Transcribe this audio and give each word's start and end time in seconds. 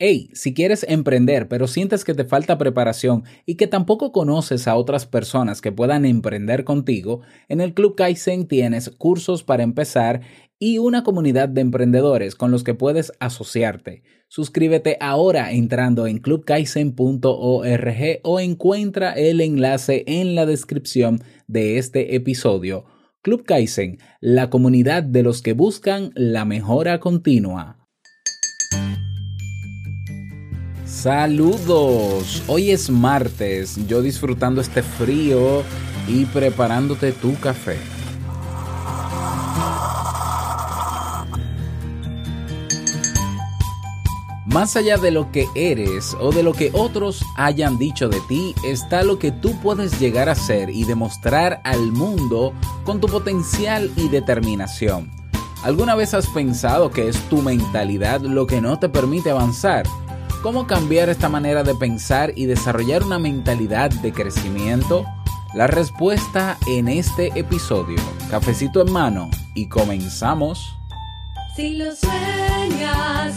Hey, 0.00 0.30
si 0.32 0.54
quieres 0.54 0.86
emprender 0.88 1.48
pero 1.48 1.66
sientes 1.66 2.04
que 2.04 2.14
te 2.14 2.24
falta 2.24 2.56
preparación 2.56 3.24
y 3.46 3.56
que 3.56 3.66
tampoco 3.66 4.12
conoces 4.12 4.68
a 4.68 4.76
otras 4.76 5.06
personas 5.06 5.60
que 5.60 5.72
puedan 5.72 6.04
emprender 6.04 6.62
contigo, 6.62 7.22
en 7.48 7.60
el 7.60 7.74
Club 7.74 7.96
Kaizen 7.96 8.46
tienes 8.46 8.90
cursos 8.90 9.42
para 9.42 9.64
empezar 9.64 10.20
y 10.60 10.78
una 10.78 11.02
comunidad 11.02 11.48
de 11.48 11.62
emprendedores 11.62 12.36
con 12.36 12.52
los 12.52 12.62
que 12.62 12.74
puedes 12.74 13.12
asociarte. 13.18 14.04
Suscríbete 14.28 14.98
ahora 15.00 15.50
entrando 15.50 16.06
en 16.06 16.18
clubkaizen.org 16.18 18.20
o 18.22 18.38
encuentra 18.38 19.12
el 19.14 19.40
enlace 19.40 20.04
en 20.06 20.36
la 20.36 20.46
descripción 20.46 21.24
de 21.48 21.78
este 21.78 22.14
episodio. 22.14 22.84
Club 23.22 23.44
Kaizen, 23.44 23.98
la 24.20 24.48
comunidad 24.48 25.02
de 25.02 25.24
los 25.24 25.42
que 25.42 25.54
buscan 25.54 26.12
la 26.14 26.44
mejora 26.44 27.00
continua. 27.00 27.77
Saludos, 30.88 32.42
hoy 32.46 32.70
es 32.70 32.88
martes, 32.88 33.78
yo 33.86 34.00
disfrutando 34.00 34.62
este 34.62 34.82
frío 34.82 35.62
y 36.08 36.24
preparándote 36.24 37.12
tu 37.12 37.38
café. 37.38 37.76
Más 44.46 44.76
allá 44.76 44.96
de 44.96 45.10
lo 45.10 45.30
que 45.30 45.46
eres 45.54 46.16
o 46.18 46.32
de 46.32 46.42
lo 46.42 46.54
que 46.54 46.70
otros 46.72 47.22
hayan 47.36 47.76
dicho 47.76 48.08
de 48.08 48.20
ti, 48.26 48.54
está 48.64 49.02
lo 49.02 49.18
que 49.18 49.30
tú 49.30 49.60
puedes 49.60 50.00
llegar 50.00 50.30
a 50.30 50.34
ser 50.34 50.70
y 50.70 50.84
demostrar 50.84 51.60
al 51.64 51.92
mundo 51.92 52.54
con 52.84 52.98
tu 52.98 53.08
potencial 53.08 53.90
y 53.94 54.08
determinación. 54.08 55.10
¿Alguna 55.62 55.94
vez 55.94 56.14
has 56.14 56.28
pensado 56.28 56.90
que 56.90 57.08
es 57.08 57.20
tu 57.28 57.42
mentalidad 57.42 58.22
lo 58.22 58.46
que 58.46 58.62
no 58.62 58.78
te 58.78 58.88
permite 58.88 59.30
avanzar? 59.30 59.84
¿Cómo 60.48 60.66
cambiar 60.66 61.10
esta 61.10 61.28
manera 61.28 61.62
de 61.62 61.74
pensar 61.74 62.32
y 62.34 62.46
desarrollar 62.46 63.04
una 63.04 63.18
mentalidad 63.18 63.90
de 63.90 64.14
crecimiento? 64.14 65.04
La 65.52 65.66
respuesta 65.66 66.56
en 66.66 66.88
este 66.88 67.38
episodio. 67.38 67.98
Cafecito 68.30 68.80
en 68.80 68.90
mano 68.90 69.28
y 69.54 69.68
comenzamos. 69.68 70.58
Si 71.54 71.74
lo 71.74 71.94
sueñas, 71.94 73.36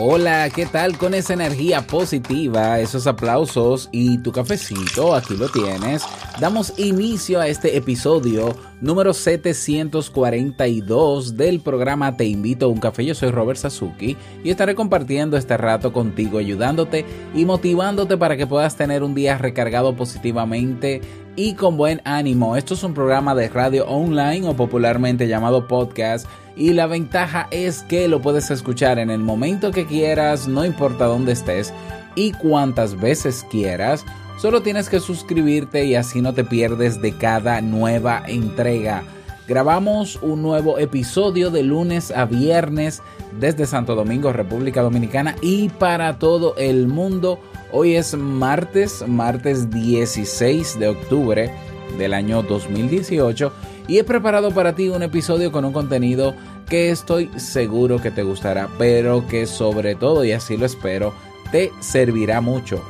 Hola, 0.00 0.48
¿qué 0.54 0.64
tal 0.64 0.96
con 0.96 1.12
esa 1.12 1.34
energía 1.34 1.84
positiva, 1.84 2.78
esos 2.78 3.08
aplausos 3.08 3.88
y 3.90 4.18
tu 4.18 4.30
cafecito? 4.30 5.12
Aquí 5.12 5.36
lo 5.36 5.48
tienes. 5.48 6.04
Damos 6.38 6.78
inicio 6.78 7.40
a 7.40 7.48
este 7.48 7.76
episodio 7.76 8.54
número 8.80 9.12
742 9.12 11.36
del 11.36 11.58
programa 11.58 12.16
Te 12.16 12.26
invito 12.26 12.66
a 12.66 12.68
un 12.68 12.78
café. 12.78 13.06
Yo 13.06 13.16
soy 13.16 13.32
Robert 13.32 13.58
Sasuki 13.58 14.16
y 14.44 14.50
estaré 14.50 14.76
compartiendo 14.76 15.36
este 15.36 15.56
rato 15.56 15.92
contigo, 15.92 16.38
ayudándote 16.38 17.04
y 17.34 17.44
motivándote 17.44 18.16
para 18.16 18.36
que 18.36 18.46
puedas 18.46 18.76
tener 18.76 19.02
un 19.02 19.16
día 19.16 19.36
recargado 19.36 19.96
positivamente 19.96 21.00
y 21.38 21.54
con 21.54 21.76
buen 21.76 22.02
ánimo. 22.04 22.56
Esto 22.56 22.74
es 22.74 22.82
un 22.82 22.94
programa 22.94 23.32
de 23.32 23.48
radio 23.48 23.86
online 23.86 24.48
o 24.48 24.56
popularmente 24.56 25.28
llamado 25.28 25.68
podcast 25.68 26.26
y 26.56 26.72
la 26.72 26.88
ventaja 26.88 27.46
es 27.52 27.84
que 27.84 28.08
lo 28.08 28.20
puedes 28.20 28.50
escuchar 28.50 28.98
en 28.98 29.08
el 29.08 29.20
momento 29.20 29.70
que 29.70 29.86
quieras, 29.86 30.48
no 30.48 30.64
importa 30.64 31.04
dónde 31.04 31.30
estés 31.30 31.72
y 32.16 32.32
cuantas 32.32 32.98
veces 33.00 33.46
quieras. 33.52 34.04
Solo 34.36 34.62
tienes 34.62 34.88
que 34.88 34.98
suscribirte 34.98 35.84
y 35.84 35.94
así 35.94 36.20
no 36.20 36.34
te 36.34 36.42
pierdes 36.42 37.00
de 37.00 37.16
cada 37.16 37.60
nueva 37.60 38.20
entrega. 38.26 39.04
Grabamos 39.48 40.18
un 40.20 40.42
nuevo 40.42 40.78
episodio 40.78 41.50
de 41.50 41.62
lunes 41.62 42.10
a 42.10 42.26
viernes 42.26 43.00
desde 43.40 43.64
Santo 43.64 43.94
Domingo, 43.94 44.30
República 44.30 44.82
Dominicana 44.82 45.36
y 45.40 45.70
para 45.70 46.18
todo 46.18 46.54
el 46.58 46.86
mundo. 46.86 47.40
Hoy 47.72 47.94
es 47.94 48.14
martes, 48.14 49.08
martes 49.08 49.70
16 49.70 50.78
de 50.78 50.88
octubre 50.88 51.50
del 51.96 52.12
año 52.12 52.42
2018 52.42 53.50
y 53.88 53.96
he 53.96 54.04
preparado 54.04 54.50
para 54.50 54.74
ti 54.74 54.90
un 54.90 55.02
episodio 55.02 55.50
con 55.50 55.64
un 55.64 55.72
contenido 55.72 56.34
que 56.68 56.90
estoy 56.90 57.30
seguro 57.38 58.02
que 58.02 58.10
te 58.10 58.24
gustará, 58.24 58.68
pero 58.76 59.26
que 59.28 59.46
sobre 59.46 59.94
todo, 59.94 60.26
y 60.26 60.32
así 60.32 60.58
lo 60.58 60.66
espero, 60.66 61.14
te 61.50 61.72
servirá 61.80 62.42
mucho. 62.42 62.84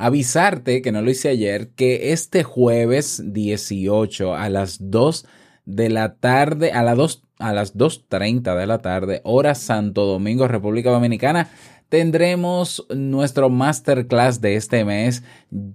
Avisarte, 0.00 0.80
que 0.80 0.92
no 0.92 1.02
lo 1.02 1.10
hice 1.10 1.28
ayer, 1.28 1.68
que 1.70 2.12
este 2.12 2.42
jueves 2.42 3.22
18 3.22 4.34
a 4.34 4.48
las 4.48 4.78
2 4.90 5.26
de 5.66 5.90
la 5.90 6.14
tarde, 6.14 6.72
a 6.72 6.82
las 6.82 6.96
2 6.96 7.22
a 7.38 7.52
las 7.52 7.76
2.30 7.76 8.56
de 8.56 8.66
la 8.66 8.78
tarde, 8.78 9.20
hora 9.24 9.54
Santo 9.54 10.04
Domingo, 10.04 10.46
República 10.46 10.90
Dominicana, 10.90 11.48
tendremos 11.88 12.86
nuestro 12.94 13.50
masterclass 13.50 14.40
de 14.40 14.56
este 14.56 14.84
mes 14.84 15.22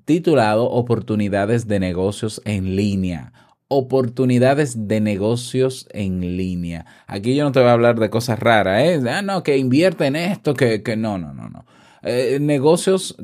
titulado 0.05 0.69
Oportunidades 0.69 1.67
de 1.67 1.79
negocios 1.79 2.41
en 2.45 2.75
línea. 2.75 3.33
Oportunidades 3.67 4.87
de 4.87 5.01
negocios 5.01 5.87
en 5.91 6.37
línea. 6.37 6.85
Aquí 7.07 7.35
yo 7.35 7.43
no 7.43 7.51
te 7.51 7.59
voy 7.59 7.69
a 7.69 7.73
hablar 7.73 7.99
de 7.99 8.09
cosas 8.09 8.39
raras, 8.39 8.81
¿eh? 8.83 9.01
Ah, 9.09 9.21
no, 9.21 9.43
que 9.43 9.57
invierte 9.57 10.05
en 10.05 10.15
esto, 10.15 10.53
que, 10.53 10.83
que 10.83 10.95
no, 10.95 11.17
no, 11.17 11.33
no, 11.33 11.49
no. 11.49 11.65
Eh, 12.03 12.37
negocios, 12.39 13.17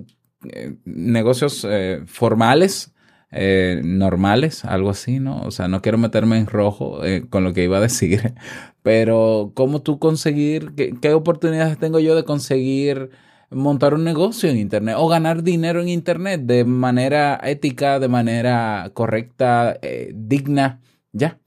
eh, 0.49 0.75
negocios 0.85 1.65
eh, 1.69 2.01
formales, 2.07 2.93
eh, 3.31 3.81
normales, 3.83 4.65
algo 4.65 4.89
así, 4.89 5.19
¿no? 5.19 5.41
O 5.41 5.51
sea, 5.51 5.67
no 5.67 5.81
quiero 5.81 5.97
meterme 5.97 6.37
en 6.37 6.47
rojo 6.47 6.99
con 7.29 7.43
lo 7.43 7.53
que 7.53 7.63
iba 7.63 7.77
a 7.77 7.81
decir, 7.81 8.33
pero 8.81 9.51
¿cómo 9.55 9.81
tú 9.81 9.99
conseguir, 9.99 10.73
qué, 10.75 10.93
qué 10.99 11.13
oportunidades 11.13 11.77
tengo 11.77 11.99
yo 11.99 12.15
de 12.15 12.23
conseguir 12.23 13.11
montar 13.51 13.93
un 13.93 14.03
negocio 14.03 14.49
en 14.49 14.57
Internet 14.57 14.95
o 14.97 15.07
ganar 15.07 15.43
dinero 15.43 15.81
en 15.81 15.89
Internet 15.89 16.41
de 16.41 16.65
manera 16.65 17.39
ética, 17.43 17.99
de 17.99 18.07
manera 18.07 18.89
correcta, 18.93 19.77
digna? 20.13 20.81
Ya. 21.11 21.39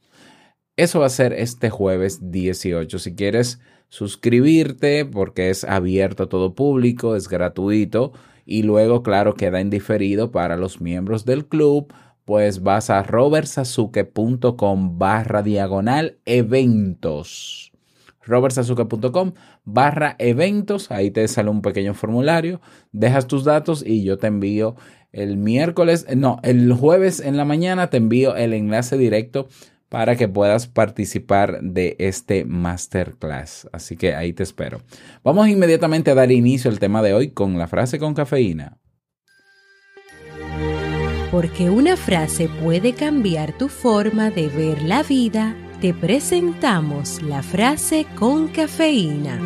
Eso 0.77 1.01
va 1.01 1.07
a 1.07 1.11
ser 1.11 1.33
este 1.33 1.71
jueves 1.71 2.31
18. 2.31 2.99
Si 2.99 3.15
quieres 3.15 3.61
suscribirte, 3.89 5.05
porque 5.05 5.51
es 5.51 5.65
abierto 5.65 6.25
a 6.25 6.29
todo 6.29 6.55
público, 6.55 7.17
es 7.17 7.29
gratuito 7.29 8.13
y 8.45 8.63
luego, 8.63 9.03
claro, 9.03 9.35
queda 9.35 9.61
indiferido 9.61 10.31
para 10.31 10.57
los 10.57 10.81
miembros 10.81 11.25
del 11.25 11.47
club, 11.47 11.93
pues 12.25 12.63
vas 12.63 12.91
a 12.91 13.03
robertsazuke.com 13.03 14.99
barra 14.99 15.43
diagonal 15.43 16.19
eventos. 16.25 17.73
robertsazuke.com 18.23 19.33
barra 19.65 20.17
eventos, 20.19 20.91
ahí 20.91 21.11
te 21.11 21.27
sale 21.29 21.51
un 21.51 21.63
pequeño 21.63 21.95
formulario, 21.95 22.61
dejas 22.93 23.27
tus 23.27 23.45
datos 23.45 23.85
y 23.87 24.05
yo 24.05 24.19
te 24.19 24.29
envío 24.29 24.77
el 25.13 25.37
miércoles, 25.37 26.07
no, 26.17 26.41
el 26.43 26.73
jueves 26.73 27.21
en 27.21 27.37
la 27.37 27.45
mañana 27.45 27.89
te 27.89 27.99
envío 27.99 28.35
el 28.37 28.53
enlace 28.53 28.97
directo 28.99 29.49
para 29.95 30.17
que 30.17 30.27
puedas 30.27 30.67
participar 30.67 31.61
de 31.63 31.95
este 32.01 32.45
masterclass. 32.45 33.69
Así 33.73 33.97
que 33.97 34.17
ahí 34.17 34.33
te 34.33 34.43
espero. 34.43 34.81
Vamos 35.23 35.47
inmediatamente 35.47 36.11
a 36.11 36.17
dar 36.17 36.33
inicio 36.33 36.69
al 36.69 36.81
tema 36.81 37.01
de 37.01 37.15
hoy 37.15 37.31
con 37.31 37.59
la 37.59 37.69
frase 37.69 38.01
con 38.01 38.13
cafeína. 38.13 38.77
Porque 41.31 41.71
una 41.71 41.97
frase 41.97 42.49
puede 42.61 42.95
cambiar 42.95 43.57
tu 43.57 43.69
forma 43.69 44.31
de 44.31 44.49
ver 44.49 44.83
la 44.83 45.05
vida, 45.05 45.55
te 45.81 45.95
presentamos 45.95 47.23
la 47.23 47.45
frase 47.45 48.05
con 48.17 48.49
cafeína. 48.49 49.39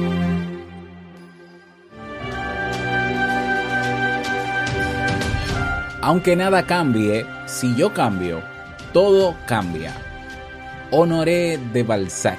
Aunque 6.00 6.36
nada 6.36 6.66
cambie, 6.66 7.26
si 7.44 7.76
yo 7.76 7.92
cambio, 7.92 8.42
todo 8.94 9.36
cambia. 9.46 10.07
Honoré 10.90 11.58
de 11.58 11.82
Balzac. 11.82 12.38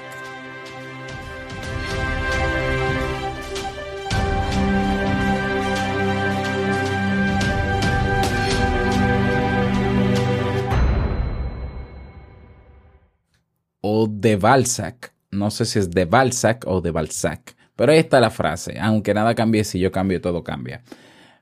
O 13.81 14.07
de 14.07 14.35
Balzac. 14.35 15.13
No 15.29 15.51
sé 15.51 15.65
si 15.65 15.77
es 15.77 15.91
de 15.91 16.05
Balzac 16.05 16.65
o 16.65 16.81
de 16.81 16.89
Balzac. 16.89 17.55
Pero 17.75 17.91
ahí 17.91 17.99
está 17.99 18.19
la 18.19 18.31
frase. 18.31 18.79
Aunque 18.79 19.13
nada 19.13 19.35
cambie, 19.35 19.63
si 19.63 19.79
yo 19.79 19.91
cambio, 19.91 20.21
todo 20.21 20.43
cambia. 20.43 20.81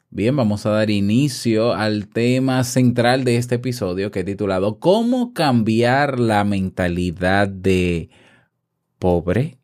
Bien, 0.10 0.36
vamos 0.38 0.66
a 0.66 0.70
dar 0.70 0.90
inicio 0.90 1.74
al 1.74 2.08
tema 2.08 2.64
central 2.64 3.26
de 3.26 3.36
este 3.36 3.56
episodio 3.56 4.10
que 4.10 4.22
he 4.22 4.24
titulado 4.24 4.80
¿Cómo 4.80 5.34
cambiar 5.34 6.18
la 6.18 6.46
mentalidad 6.46 7.50
de 7.50 8.10
pobre? 9.00 9.58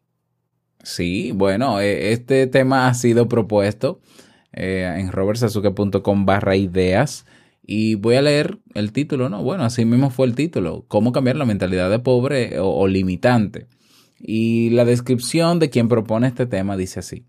Sí, 0.83 1.31
bueno, 1.33 1.79
eh, 1.79 2.11
este 2.11 2.45
tema 2.47 2.89
ha 2.89 2.93
sido 2.93 3.29
propuesto 3.29 4.01
eh, 4.51 4.93
en 4.97 5.13
robertsazuke.com 5.13 6.25
barra 6.25 6.57
ideas 6.57 7.25
y 7.65 7.95
voy 7.95 8.15
a 8.15 8.21
leer 8.21 8.59
el 8.73 8.91
título, 8.91 9.29
¿no? 9.29 9.41
Bueno, 9.43 9.63
así 9.63 9.85
mismo 9.85 10.09
fue 10.09 10.27
el 10.27 10.35
título, 10.35 10.83
¿Cómo 10.89 11.13
cambiar 11.13 11.37
la 11.37 11.45
mentalidad 11.45 11.89
de 11.89 11.99
pobre 11.99 12.59
o 12.59 12.85
limitante? 12.87 13.67
Y 14.19 14.71
la 14.71 14.83
descripción 14.83 15.59
de 15.59 15.69
quien 15.69 15.87
propone 15.87 16.27
este 16.27 16.45
tema 16.45 16.75
dice 16.75 16.99
así. 16.99 17.23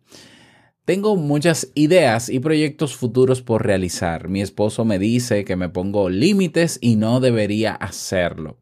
Tengo 0.85 1.17
muchas 1.17 1.71
ideas 1.75 2.29
y 2.29 2.41
proyectos 2.41 2.95
futuros 2.95 3.41
por 3.41 3.65
realizar. 3.65 4.29
Mi 4.29 4.43
esposo 4.43 4.85
me 4.85 4.99
dice 4.99 5.45
que 5.45 5.57
me 5.57 5.71
pongo 5.71 6.11
límites 6.11 6.79
y 6.83 6.97
no 6.97 7.21
debería 7.21 7.73
hacerlo. 7.73 8.59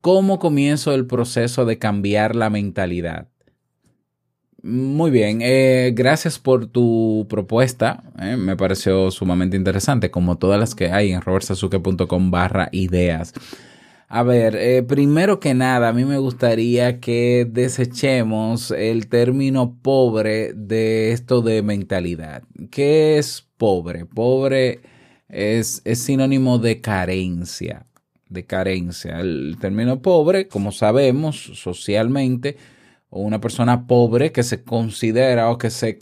¿Cómo 0.00 0.38
comienzo 0.38 0.94
el 0.94 1.06
proceso 1.06 1.66
de 1.66 1.78
cambiar 1.78 2.34
la 2.36 2.48
mentalidad? 2.48 3.28
Muy 4.62 5.10
bien, 5.10 5.40
eh, 5.42 5.92
gracias 5.94 6.38
por 6.38 6.66
tu 6.66 7.26
propuesta. 7.28 8.04
eh, 8.18 8.36
me 8.36 8.56
pareció 8.56 9.10
sumamente 9.10 9.56
interesante, 9.56 10.10
como 10.10 10.38
todas 10.38 10.58
las 10.58 10.74
que 10.74 10.90
hay 10.90 11.12
en 11.12 11.20
robertsazuke.com 11.20 12.30
barra 12.30 12.68
ideas. 12.72 13.34
A 14.14 14.22
ver, 14.24 14.56
eh, 14.56 14.82
primero 14.82 15.40
que 15.40 15.54
nada, 15.54 15.88
a 15.88 15.92
mí 15.94 16.04
me 16.04 16.18
gustaría 16.18 17.00
que 17.00 17.48
desechemos 17.50 18.70
el 18.70 19.08
término 19.08 19.78
pobre 19.80 20.52
de 20.52 21.12
esto 21.12 21.40
de 21.40 21.62
mentalidad. 21.62 22.42
¿Qué 22.70 23.16
es 23.16 23.48
pobre? 23.56 24.04
Pobre 24.04 24.80
es, 25.30 25.80
es 25.86 26.00
sinónimo 26.00 26.58
de 26.58 26.82
carencia, 26.82 27.86
de 28.28 28.44
carencia. 28.44 29.18
El 29.18 29.56
término 29.58 30.02
pobre, 30.02 30.46
como 30.46 30.72
sabemos 30.72 31.50
socialmente, 31.54 32.58
una 33.08 33.40
persona 33.40 33.86
pobre 33.86 34.30
que 34.30 34.42
se 34.42 34.62
considera 34.62 35.48
o 35.48 35.56
que 35.56 35.70
se, 35.70 35.98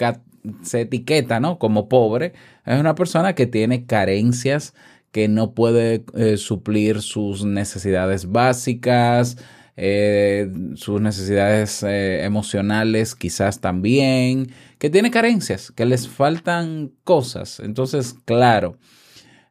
se 0.62 0.80
etiqueta 0.80 1.38
¿no? 1.38 1.60
como 1.60 1.88
pobre, 1.88 2.32
es 2.66 2.80
una 2.80 2.96
persona 2.96 3.36
que 3.36 3.46
tiene 3.46 3.86
carencias 3.86 4.74
que 5.12 5.28
no 5.28 5.54
puede 5.54 6.04
eh, 6.14 6.36
suplir 6.36 7.02
sus 7.02 7.44
necesidades 7.44 8.30
básicas, 8.30 9.36
eh, 9.76 10.50
sus 10.74 11.00
necesidades 11.00 11.82
eh, 11.82 12.24
emocionales 12.24 13.14
quizás 13.14 13.60
también, 13.60 14.52
que 14.78 14.90
tiene 14.90 15.10
carencias, 15.10 15.72
que 15.72 15.86
les 15.86 16.08
faltan 16.08 16.92
cosas. 17.04 17.60
Entonces, 17.60 18.14
claro, 18.24 18.76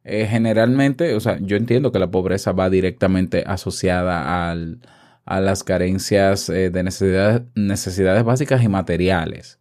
generalmente, 0.03 1.13
o 1.13 1.19
sea, 1.19 1.37
yo 1.39 1.55
entiendo 1.55 1.91
que 1.91 1.99
la 1.99 2.09
pobreza 2.09 2.51
va 2.51 2.71
directamente 2.71 3.43
asociada 3.45 4.49
al, 4.49 4.79
a 5.25 5.39
las 5.39 5.63
carencias 5.63 6.47
de 6.47 6.83
necesidades, 6.83 7.43
necesidades 7.53 8.23
básicas 8.23 8.63
y 8.63 8.69
materiales. 8.69 9.59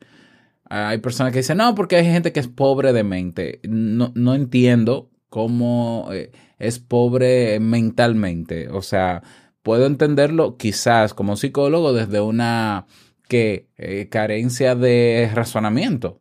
Hay 0.70 0.98
personas 0.98 1.32
que 1.32 1.40
dicen, 1.40 1.58
no, 1.58 1.74
porque 1.74 1.96
hay 1.96 2.04
gente 2.06 2.32
que 2.32 2.40
es 2.40 2.48
pobre 2.48 2.94
de 2.94 3.04
mente. 3.04 3.60
No, 3.64 4.12
no 4.14 4.34
entiendo 4.34 5.10
cómo 5.28 6.08
eh, 6.12 6.32
es 6.58 6.78
pobre 6.78 7.60
mentalmente. 7.60 8.68
O 8.68 8.82
sea, 8.82 9.22
puedo 9.62 9.86
entenderlo 9.86 10.56
quizás 10.56 11.14
como 11.14 11.36
psicólogo 11.36 11.92
desde 11.92 12.20
una 12.20 12.86
eh, 13.30 14.08
carencia 14.10 14.74
de 14.74 15.30
razonamiento. 15.34 16.20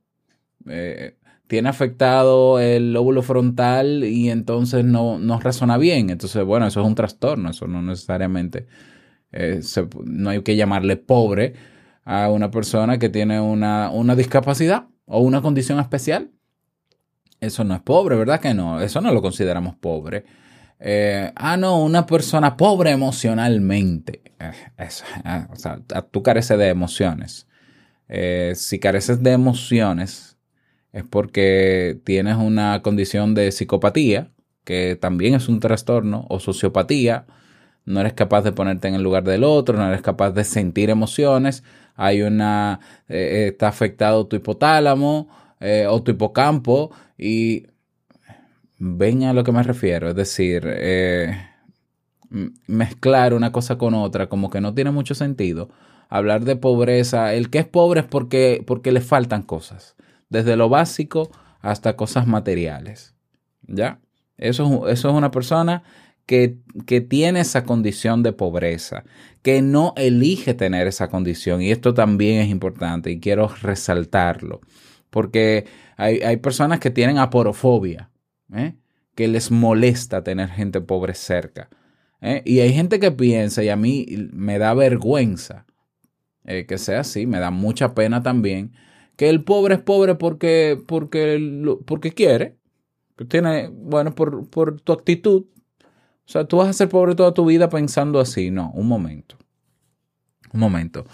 Eh, 0.67 1.17
tiene 1.47 1.69
afectado 1.69 2.59
el 2.59 2.91
lóbulo 2.91 3.21
frontal 3.21 4.03
y 4.03 4.29
entonces 4.29 4.83
no, 4.83 5.17
no 5.17 5.39
razona 5.39 5.77
bien. 5.77 6.09
Entonces, 6.09 6.43
bueno, 6.43 6.67
eso 6.67 6.81
es 6.81 6.87
un 6.87 6.95
trastorno. 6.95 7.51
Eso 7.51 7.67
no 7.67 7.81
necesariamente 7.81 8.67
no 10.05 10.29
hay 10.29 10.41
que 10.41 10.55
llamarle 10.55 10.95
pobre 10.95 11.53
a 12.05 12.29
una 12.29 12.49
persona 12.49 12.97
que 12.99 13.09
tiene 13.09 13.41
una, 13.41 13.89
una 13.91 14.15
discapacidad 14.15 14.87
o 15.05 15.19
una 15.19 15.41
condición 15.41 15.79
especial. 15.79 16.31
Eso 17.39 17.63
no 17.63 17.75
es 17.75 17.81
pobre, 17.81 18.15
¿verdad 18.15 18.39
que 18.39 18.53
no? 18.53 18.81
Eso 18.81 19.01
no 19.01 19.13
lo 19.13 19.21
consideramos 19.21 19.75
pobre. 19.75 20.25
Eh, 20.79 21.31
ah, 21.35 21.57
no, 21.57 21.83
una 21.83 22.05
persona 22.05 22.57
pobre 22.57 22.91
emocionalmente. 22.91 24.21
Eh, 24.39 24.51
ah, 25.23 25.47
o 25.51 25.55
sea, 25.55 25.79
tú 26.11 26.23
careces 26.23 26.57
de 26.57 26.69
emociones. 26.69 27.47
Eh, 28.09 28.53
si 28.55 28.79
careces 28.79 29.21
de 29.21 29.31
emociones 29.33 30.37
es 30.93 31.03
porque 31.03 31.99
tienes 32.05 32.37
una 32.37 32.81
condición 32.81 33.35
de 33.35 33.51
psicopatía, 33.51 34.31
que 34.63 34.97
también 34.99 35.35
es 35.35 35.47
un 35.47 35.59
trastorno, 35.59 36.25
o 36.29 36.39
sociopatía. 36.39 37.25
No 37.85 38.01
eres 38.01 38.13
capaz 38.13 38.41
de 38.41 38.51
ponerte 38.51 38.87
en 38.87 38.95
el 38.95 39.03
lugar 39.03 39.23
del 39.23 39.43
otro, 39.43 39.77
no 39.77 39.87
eres 39.87 40.01
capaz 40.01 40.31
de 40.31 40.43
sentir 40.43 40.89
emociones. 40.89 41.63
Hay 41.95 42.21
una, 42.21 42.79
eh, 43.07 43.49
está 43.51 43.69
afectado 43.69 44.27
tu 44.27 44.35
hipotálamo 44.35 45.29
eh, 45.59 45.87
o 45.87 46.01
tu 46.03 46.11
hipocampo 46.11 46.91
y 47.17 47.67
ven 48.77 49.23
a 49.23 49.33
lo 49.33 49.43
que 49.43 49.51
me 49.51 49.63
refiero. 49.63 50.09
Es 50.09 50.15
decir, 50.15 50.63
eh, 50.65 51.35
mezclar 52.67 53.33
una 53.33 53.51
cosa 53.51 53.77
con 53.77 53.93
otra 53.93 54.27
como 54.29 54.49
que 54.49 54.61
no 54.61 54.73
tiene 54.73 54.91
mucho 54.91 55.15
sentido. 55.15 55.69
Hablar 56.09 56.45
de 56.45 56.55
pobreza, 56.55 57.33
el 57.33 57.49
que 57.49 57.59
es 57.59 57.65
pobre 57.65 58.01
es 58.01 58.05
porque, 58.05 58.63
porque 58.65 58.91
le 58.91 59.01
faltan 59.01 59.43
cosas, 59.43 59.95
desde 60.29 60.55
lo 60.55 60.69
básico 60.69 61.29
hasta 61.61 61.95
cosas 61.95 62.27
materiales. 62.27 63.13
¿Ya? 63.67 63.99
Eso 64.37 64.85
es, 64.85 64.93
eso 64.93 65.09
es 65.09 65.15
una 65.15 65.31
persona 65.31 65.83
que, 66.25 66.59
que 66.85 67.01
tiene 67.01 67.39
esa 67.39 67.63
condición 67.63 68.21
de 68.21 68.33
pobreza, 68.33 69.03
que 69.41 69.61
no 69.61 69.93
elige 69.97 70.53
tener 70.53 70.87
esa 70.87 71.09
condición. 71.09 71.61
Y 71.61 71.71
esto 71.71 71.93
también 71.93 72.41
es 72.41 72.49
importante 72.49 73.11
y 73.11 73.19
quiero 73.19 73.49
resaltarlo, 73.61 74.61
porque 75.09 75.65
hay, 75.95 76.19
hay 76.19 76.37
personas 76.37 76.79
que 76.79 76.89
tienen 76.89 77.17
aporofobia, 77.17 78.09
¿eh? 78.53 78.75
que 79.15 79.27
les 79.27 79.51
molesta 79.51 80.23
tener 80.23 80.49
gente 80.49 80.81
pobre 80.81 81.13
cerca. 81.15 81.69
¿eh? 82.21 82.41
Y 82.45 82.59
hay 82.59 82.73
gente 82.73 82.99
que 82.99 83.11
piensa, 83.11 83.63
y 83.63 83.69
a 83.69 83.75
mí 83.75 84.05
me 84.31 84.59
da 84.59 84.73
vergüenza 84.73 85.65
eh, 86.45 86.65
que 86.65 86.77
sea 86.77 87.01
así, 87.01 87.25
me 87.25 87.39
da 87.39 87.51
mucha 87.51 87.93
pena 87.93 88.23
también, 88.23 88.73
que 89.15 89.29
el 89.29 89.43
pobre 89.43 89.75
es 89.75 89.81
pobre 89.81 90.15
porque, 90.15 90.81
porque, 90.87 91.75
porque 91.85 92.11
quiere, 92.11 92.57
tiene, 93.25 93.69
bueno, 93.69 94.13
por, 94.13 94.49
por 94.49 94.79
tu 94.79 94.93
actitud. 94.93 95.45
O 95.83 96.29
sea, 96.29 96.45
tú 96.45 96.57
vas 96.57 96.69
a 96.69 96.73
ser 96.73 96.89
pobre 96.89 97.15
toda 97.15 97.33
tu 97.33 97.45
vida 97.45 97.69
pensando 97.69 98.19
así. 98.19 98.51
No, 98.51 98.71
un 98.75 98.87
momento. 98.87 99.37
Un 100.53 100.59
momento. 100.59 101.05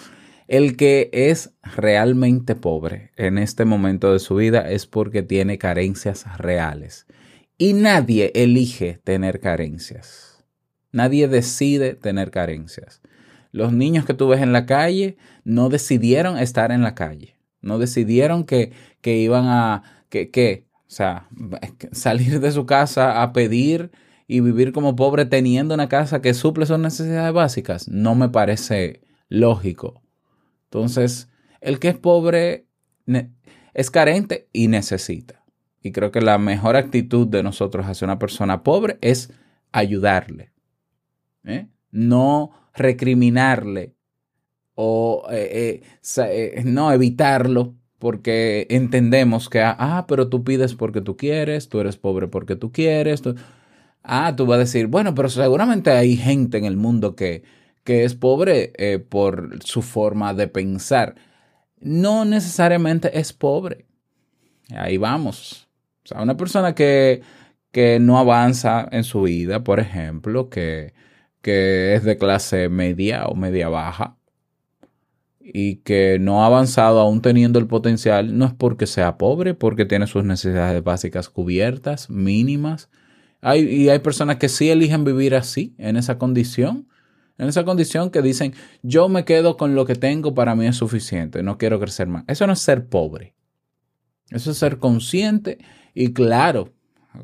El 0.48 0.76
que 0.76 1.10
es 1.14 1.54
realmente 1.64 2.56
pobre 2.56 3.12
en 3.16 3.38
este 3.38 3.66
momento 3.66 4.12
de 4.12 4.20
su 4.20 4.36
vida 4.36 4.70
es 4.70 4.86
porque 4.88 5.24
tiene 5.24 5.58
carencias 5.58 6.26
reales. 6.38 7.06
Y 7.58 7.74
nadie 7.74 8.32
elige 8.36 9.00
tener 9.04 9.40
carencias. 9.40 10.44
Nadie 10.92 11.28
decide 11.28 11.96
tener 11.96 12.30
carencias. 12.30 13.02
Los 13.52 13.72
niños 13.72 14.06
que 14.06 14.14
tú 14.14 14.28
ves 14.28 14.42
en 14.42 14.52
la 14.52 14.66
calle 14.66 15.18
no 15.44 15.70
decidieron 15.70 16.38
estar 16.38 16.72
en 16.72 16.82
la 16.82 16.96
calle. 16.96 17.36
No 17.62 17.80
decidieron 17.80 18.44
que, 18.44 18.74
que 19.02 19.18
iban 19.18 19.46
a... 19.48 19.84
Que, 20.10 20.30
que, 20.30 20.66
o 20.88 20.92
sea, 20.92 21.30
salir 21.92 22.40
de 22.40 22.52
su 22.52 22.66
casa 22.66 23.24
a 23.24 23.32
pedir 23.32 23.92
y 24.28 24.42
vivir 24.42 24.74
como 24.74 24.96
pobre 24.96 25.26
teniendo 25.26 25.74
una 25.74 25.90
casa 25.90 26.22
que 26.22 26.34
suple 26.34 26.66
sus 26.66 26.80
necesidades 26.80 27.34
básicas. 27.34 27.88
No 27.88 28.14
me 28.16 28.30
parece 28.30 29.02
lógico. 29.30 30.03
Entonces, 30.74 31.30
el 31.62 31.78
que 31.78 31.90
es 31.90 31.98
pobre 32.00 32.66
es 33.76 33.92
carente 33.92 34.50
y 34.52 34.70
necesita. 34.70 35.46
Y 35.84 35.92
creo 35.92 36.12
que 36.12 36.20
la 36.20 36.40
mejor 36.40 36.76
actitud 36.76 37.28
de 37.28 37.44
nosotros 37.44 37.86
hacia 37.86 38.06
una 38.06 38.18
persona 38.18 38.64
pobre 38.64 38.98
es 39.02 39.32
ayudarle. 39.72 40.52
¿eh? 41.44 41.68
No 41.92 42.50
recriminarle 42.74 43.94
o 44.74 45.28
eh, 45.30 45.84
eh, 46.18 46.64
no 46.66 46.92
evitarlo 46.92 47.76
porque 48.00 48.66
entendemos 48.72 49.50
que, 49.50 49.62
ah, 49.62 50.06
pero 50.08 50.28
tú 50.28 50.44
pides 50.44 50.74
porque 50.74 51.02
tú 51.02 51.18
quieres, 51.18 51.70
tú 51.70 51.82
eres 51.82 51.98
pobre 51.98 52.28
porque 52.28 52.56
tú 52.56 52.72
quieres. 52.72 53.22
Ah, 54.02 54.36
tú 54.36 54.48
vas 54.48 54.56
a 54.56 54.60
decir, 54.62 54.88
bueno, 54.88 55.14
pero 55.14 55.30
seguramente 55.30 55.92
hay 55.92 56.18
gente 56.18 56.58
en 56.58 56.66
el 56.66 56.78
mundo 56.78 57.16
que, 57.16 57.44
que 57.84 58.04
es 58.04 58.16
pobre 58.16 58.74
eh, 58.78 59.00
por 59.00 59.64
su 59.64 59.82
forma 59.82 60.34
de 60.34 60.48
pensar. 60.48 61.16
No 61.80 62.26
necesariamente 62.26 63.20
es 63.20 63.34
pobre. 63.34 63.86
Ahí 64.76 64.98
vamos. 64.98 65.68
O 66.06 66.08
sea, 66.08 66.22
una 66.22 66.38
persona 66.38 66.76
que, 66.76 67.22
que 67.72 68.00
no 68.00 68.18
avanza 68.18 68.88
en 68.92 69.04
su 69.04 69.24
vida, 69.24 69.64
por 69.64 69.80
ejemplo, 69.80 70.50
que, 70.50 70.94
que 71.42 71.96
es 71.96 72.04
de 72.04 72.18
clase 72.18 72.70
media 72.70 73.26
o 73.26 73.36
media 73.36 73.70
baja 73.70 74.18
y 75.44 75.78
que 75.78 76.18
no 76.20 76.42
ha 76.42 76.46
avanzado 76.46 77.02
aún 77.02 77.22
teniendo 77.22 77.60
el 77.60 77.68
potencial, 77.68 78.38
no 78.38 78.46
es 78.46 78.54
porque 78.54 78.88
sea 78.88 79.18
pobre, 79.18 79.54
porque 79.54 79.86
tiene 79.86 80.08
sus 80.08 80.24
necesidades 80.24 80.82
básicas 80.84 81.30
cubiertas, 81.30 82.10
mínimas. 82.10 82.90
Hay, 83.42 83.64
y 83.64 83.90
hay 83.90 84.00
personas 84.00 84.38
que 84.38 84.48
sí 84.48 84.70
eligen 84.70 85.04
vivir 85.04 85.36
así, 85.36 85.76
en 85.78 85.98
esa 85.98 86.18
condición, 86.18 86.88
en 87.38 87.48
esa 87.48 87.66
condición 87.66 88.10
que 88.10 88.22
dicen, 88.22 88.54
yo 88.82 89.10
me 89.10 89.26
quedo 89.26 89.58
con 89.58 89.76
lo 89.76 89.86
que 89.86 89.96
tengo, 89.96 90.34
para 90.34 90.56
mí 90.56 90.66
es 90.66 90.76
suficiente, 90.76 91.44
no 91.44 91.58
quiero 91.58 91.80
crecer 91.80 92.08
más. 92.08 92.24
Eso 92.28 92.46
no 92.48 92.54
es 92.54 92.60
ser 92.60 92.88
pobre. 92.88 93.36
Eso 94.30 94.52
es 94.52 94.58
ser 94.58 94.78
consciente 94.78 95.60
y 95.94 96.14
claro, 96.14 96.74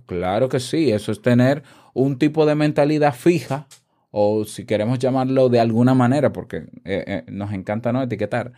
claro 0.05 0.49
que 0.49 0.59
sí, 0.59 0.91
eso 0.91 1.11
es 1.11 1.21
tener 1.21 1.63
un 1.93 2.17
tipo 2.17 2.45
de 2.45 2.55
mentalidad 2.55 3.15
fija 3.15 3.67
o 4.11 4.43
si 4.45 4.65
queremos 4.65 4.99
llamarlo 4.99 5.49
de 5.49 5.59
alguna 5.59 5.93
manera, 5.93 6.33
porque 6.33 6.67
eh, 6.83 7.03
eh, 7.05 7.23
nos 7.27 7.53
encanta 7.53 7.93
no 7.93 8.01
etiquetar, 8.01 8.53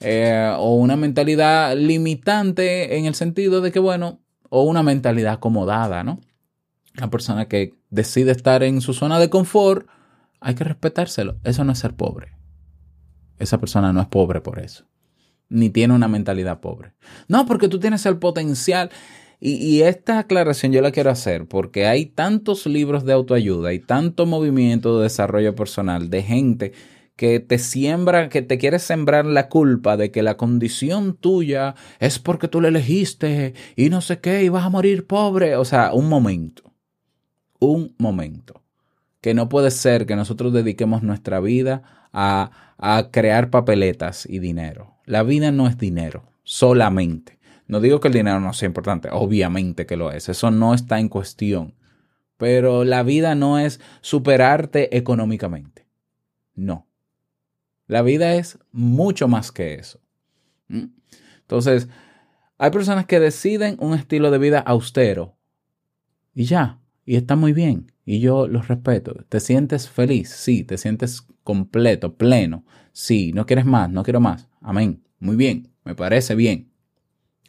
eh, 0.00 0.50
o 0.56 0.76
una 0.76 0.96
mentalidad 0.96 1.76
limitante 1.76 2.96
en 2.96 3.04
el 3.04 3.14
sentido 3.14 3.60
de 3.60 3.70
que, 3.70 3.78
bueno, 3.78 4.20
o 4.48 4.62
una 4.62 4.82
mentalidad 4.82 5.34
acomodada, 5.34 6.04
¿no? 6.04 6.20
Una 6.96 7.10
persona 7.10 7.48
que 7.48 7.74
decide 7.90 8.30
estar 8.32 8.62
en 8.62 8.80
su 8.80 8.94
zona 8.94 9.18
de 9.18 9.28
confort, 9.28 9.86
hay 10.44 10.54
que 10.54 10.64
respetárselo. 10.64 11.40
Eso 11.42 11.64
no 11.64 11.72
es 11.72 11.78
ser 11.78 11.94
pobre. 11.94 12.36
Esa 13.38 13.58
persona 13.58 13.92
no 13.92 14.00
es 14.00 14.06
pobre 14.06 14.40
por 14.40 14.60
eso 14.60 14.86
ni 15.48 15.70
tiene 15.70 15.94
una 15.94 16.08
mentalidad 16.08 16.60
pobre. 16.60 16.94
No, 17.28 17.46
porque 17.46 17.68
tú 17.68 17.78
tienes 17.78 18.04
el 18.06 18.18
potencial. 18.18 18.90
Y, 19.40 19.52
y, 19.56 19.82
esta 19.82 20.18
aclaración 20.18 20.72
yo 20.72 20.80
la 20.80 20.90
quiero 20.90 21.10
hacer 21.10 21.46
porque 21.46 21.86
hay 21.86 22.06
tantos 22.06 22.66
libros 22.66 23.04
de 23.04 23.12
autoayuda 23.12 23.72
y 23.72 23.78
tanto 23.78 24.26
movimiento 24.26 24.96
de 24.96 25.04
desarrollo 25.04 25.54
personal 25.54 26.08
de 26.08 26.22
gente 26.22 26.72
que 27.16 27.40
te 27.40 27.58
siembra, 27.58 28.28
que 28.28 28.42
te 28.42 28.58
quiere 28.58 28.78
sembrar 28.78 29.26
la 29.26 29.48
culpa 29.48 29.96
de 29.96 30.10
que 30.10 30.22
la 30.22 30.36
condición 30.36 31.16
tuya 31.16 31.74
es 32.00 32.18
porque 32.18 32.48
tú 32.48 32.60
la 32.60 32.68
elegiste 32.68 33.54
y 33.76 33.90
no 33.90 34.00
sé 34.00 34.18
qué 34.20 34.42
y 34.44 34.48
vas 34.48 34.64
a 34.64 34.70
morir 34.70 35.06
pobre. 35.06 35.56
O 35.56 35.64
sea, 35.64 35.92
un 35.92 36.08
momento, 36.08 36.72
un 37.60 37.94
momento. 37.98 38.63
Que 39.24 39.32
no 39.32 39.48
puede 39.48 39.70
ser 39.70 40.04
que 40.04 40.16
nosotros 40.16 40.52
dediquemos 40.52 41.02
nuestra 41.02 41.40
vida 41.40 41.82
a, 42.12 42.50
a 42.76 43.08
crear 43.10 43.48
papeletas 43.48 44.26
y 44.28 44.38
dinero. 44.38 44.98
La 45.06 45.22
vida 45.22 45.50
no 45.50 45.66
es 45.66 45.78
dinero, 45.78 46.30
solamente. 46.42 47.38
No 47.66 47.80
digo 47.80 48.00
que 48.00 48.08
el 48.08 48.12
dinero 48.12 48.38
no 48.38 48.52
sea 48.52 48.66
importante, 48.66 49.08
obviamente 49.10 49.86
que 49.86 49.96
lo 49.96 50.12
es, 50.12 50.28
eso 50.28 50.50
no 50.50 50.74
está 50.74 51.00
en 51.00 51.08
cuestión. 51.08 51.72
Pero 52.36 52.84
la 52.84 53.02
vida 53.02 53.34
no 53.34 53.58
es 53.58 53.80
superarte 54.02 54.94
económicamente. 54.94 55.86
No. 56.54 56.86
La 57.86 58.02
vida 58.02 58.34
es 58.34 58.58
mucho 58.72 59.26
más 59.26 59.52
que 59.52 59.72
eso. 59.72 60.00
¿Mm? 60.68 60.88
Entonces, 61.40 61.88
hay 62.58 62.70
personas 62.70 63.06
que 63.06 63.20
deciden 63.20 63.78
un 63.80 63.94
estilo 63.94 64.30
de 64.30 64.36
vida 64.36 64.58
austero 64.58 65.38
y 66.34 66.44
ya, 66.44 66.78
y 67.06 67.16
está 67.16 67.36
muy 67.36 67.54
bien, 67.54 67.93
y 68.04 68.20
yo 68.20 68.46
los 68.48 68.68
respeto. 68.68 69.14
¿Te 69.28 69.40
sientes 69.40 69.88
feliz? 69.88 70.30
Sí, 70.30 70.64
te 70.64 70.78
sientes 70.78 71.26
completo, 71.42 72.16
pleno. 72.16 72.64
Sí, 72.92 73.32
no 73.32 73.46
quieres 73.46 73.64
más, 73.64 73.90
no 73.90 74.02
quiero 74.02 74.20
más. 74.20 74.48
Amén. 74.60 75.02
Muy 75.18 75.36
bien, 75.36 75.70
me 75.84 75.94
parece 75.94 76.34
bien. 76.34 76.70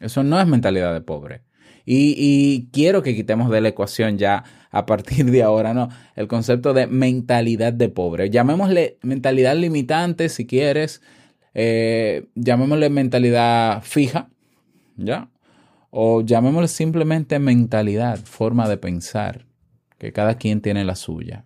Eso 0.00 0.22
no 0.22 0.40
es 0.40 0.46
mentalidad 0.46 0.92
de 0.92 1.00
pobre. 1.00 1.42
Y, 1.84 2.14
y, 2.18 2.68
quiero 2.72 3.02
que 3.02 3.14
quitemos 3.14 3.48
de 3.48 3.60
la 3.60 3.68
ecuación 3.68 4.18
ya 4.18 4.42
a 4.70 4.86
partir 4.86 5.30
de 5.30 5.42
ahora, 5.42 5.72
¿no? 5.72 5.88
El 6.16 6.26
concepto 6.26 6.74
de 6.74 6.86
mentalidad 6.86 7.72
de 7.72 7.88
pobre. 7.88 8.28
Llamémosle 8.28 8.98
mentalidad 9.02 9.56
limitante 9.56 10.28
si 10.28 10.46
quieres. 10.46 11.00
Eh, 11.54 12.26
llamémosle 12.34 12.90
mentalidad 12.90 13.82
fija, 13.82 14.28
¿ya? 14.96 15.30
O 15.90 16.20
llamémosle 16.20 16.68
simplemente 16.68 17.38
mentalidad, 17.38 18.18
forma 18.18 18.68
de 18.68 18.76
pensar, 18.76 19.45
que 19.98 20.12
cada 20.12 20.36
quien 20.36 20.60
tiene 20.60 20.84
la 20.84 20.96
suya. 20.96 21.44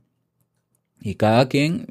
Y 1.00 1.14
cada 1.14 1.48
quien, 1.48 1.86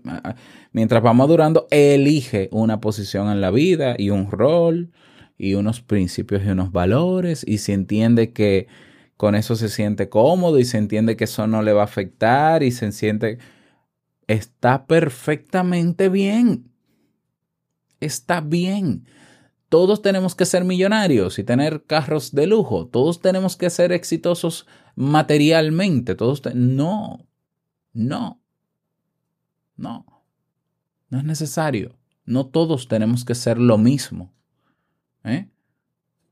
mientras 0.72 1.04
va 1.04 1.14
madurando, 1.14 1.68
elige 1.72 2.50
una 2.52 2.80
posición 2.80 3.30
en 3.30 3.42
la 3.42 3.50
vida 3.50 3.96
y 3.98 4.12
un 4.12 4.30
rol 4.30 4.92
y 5.38 5.56
unos 5.56 5.82
principios 5.82 6.44
y 6.46 6.50
unos 6.50 6.72
valores 6.72 7.44
y 7.48 7.58
se 7.60 7.74
entiende 7.74 8.34
que 8.34 8.68
con 9.18 9.36
eso 9.36 9.56
se 9.56 9.70
siente 9.70 10.10
cómodo 10.10 10.60
y 10.60 10.66
se 10.66 10.78
entiende 10.78 11.18
que 11.18 11.24
eso 11.24 11.48
no 11.48 11.62
le 11.64 11.74
va 11.74 11.82
a 11.82 11.86
afectar 11.86 12.64
y 12.64 12.72
se 12.72 12.92
siente... 12.92 13.40
Está 14.28 14.86
perfectamente 14.86 16.08
bien. 16.08 16.70
Está 18.00 18.42
bien. 18.42 19.06
Todos 19.70 20.02
tenemos 20.02 20.36
que 20.36 20.46
ser 20.46 20.66
millonarios 20.66 21.38
y 21.38 21.44
tener 21.44 21.84
carros 21.86 22.34
de 22.34 22.48
lujo. 22.48 22.88
Todos 22.88 23.22
tenemos 23.22 23.56
que 23.56 23.70
ser 23.70 23.92
exitosos 23.92 24.66
materialmente. 24.96 26.16
Todos. 26.16 26.42
No, 26.56 27.28
no. 27.94 28.42
No, 29.78 30.06
no 31.10 31.20
es 31.20 31.24
necesario. 31.24 31.96
No 32.26 32.48
todos 32.48 32.88
tenemos 32.88 33.24
que 33.24 33.36
ser 33.36 33.58
lo 33.60 33.78
mismo. 33.78 34.34
¿eh? 35.24 35.48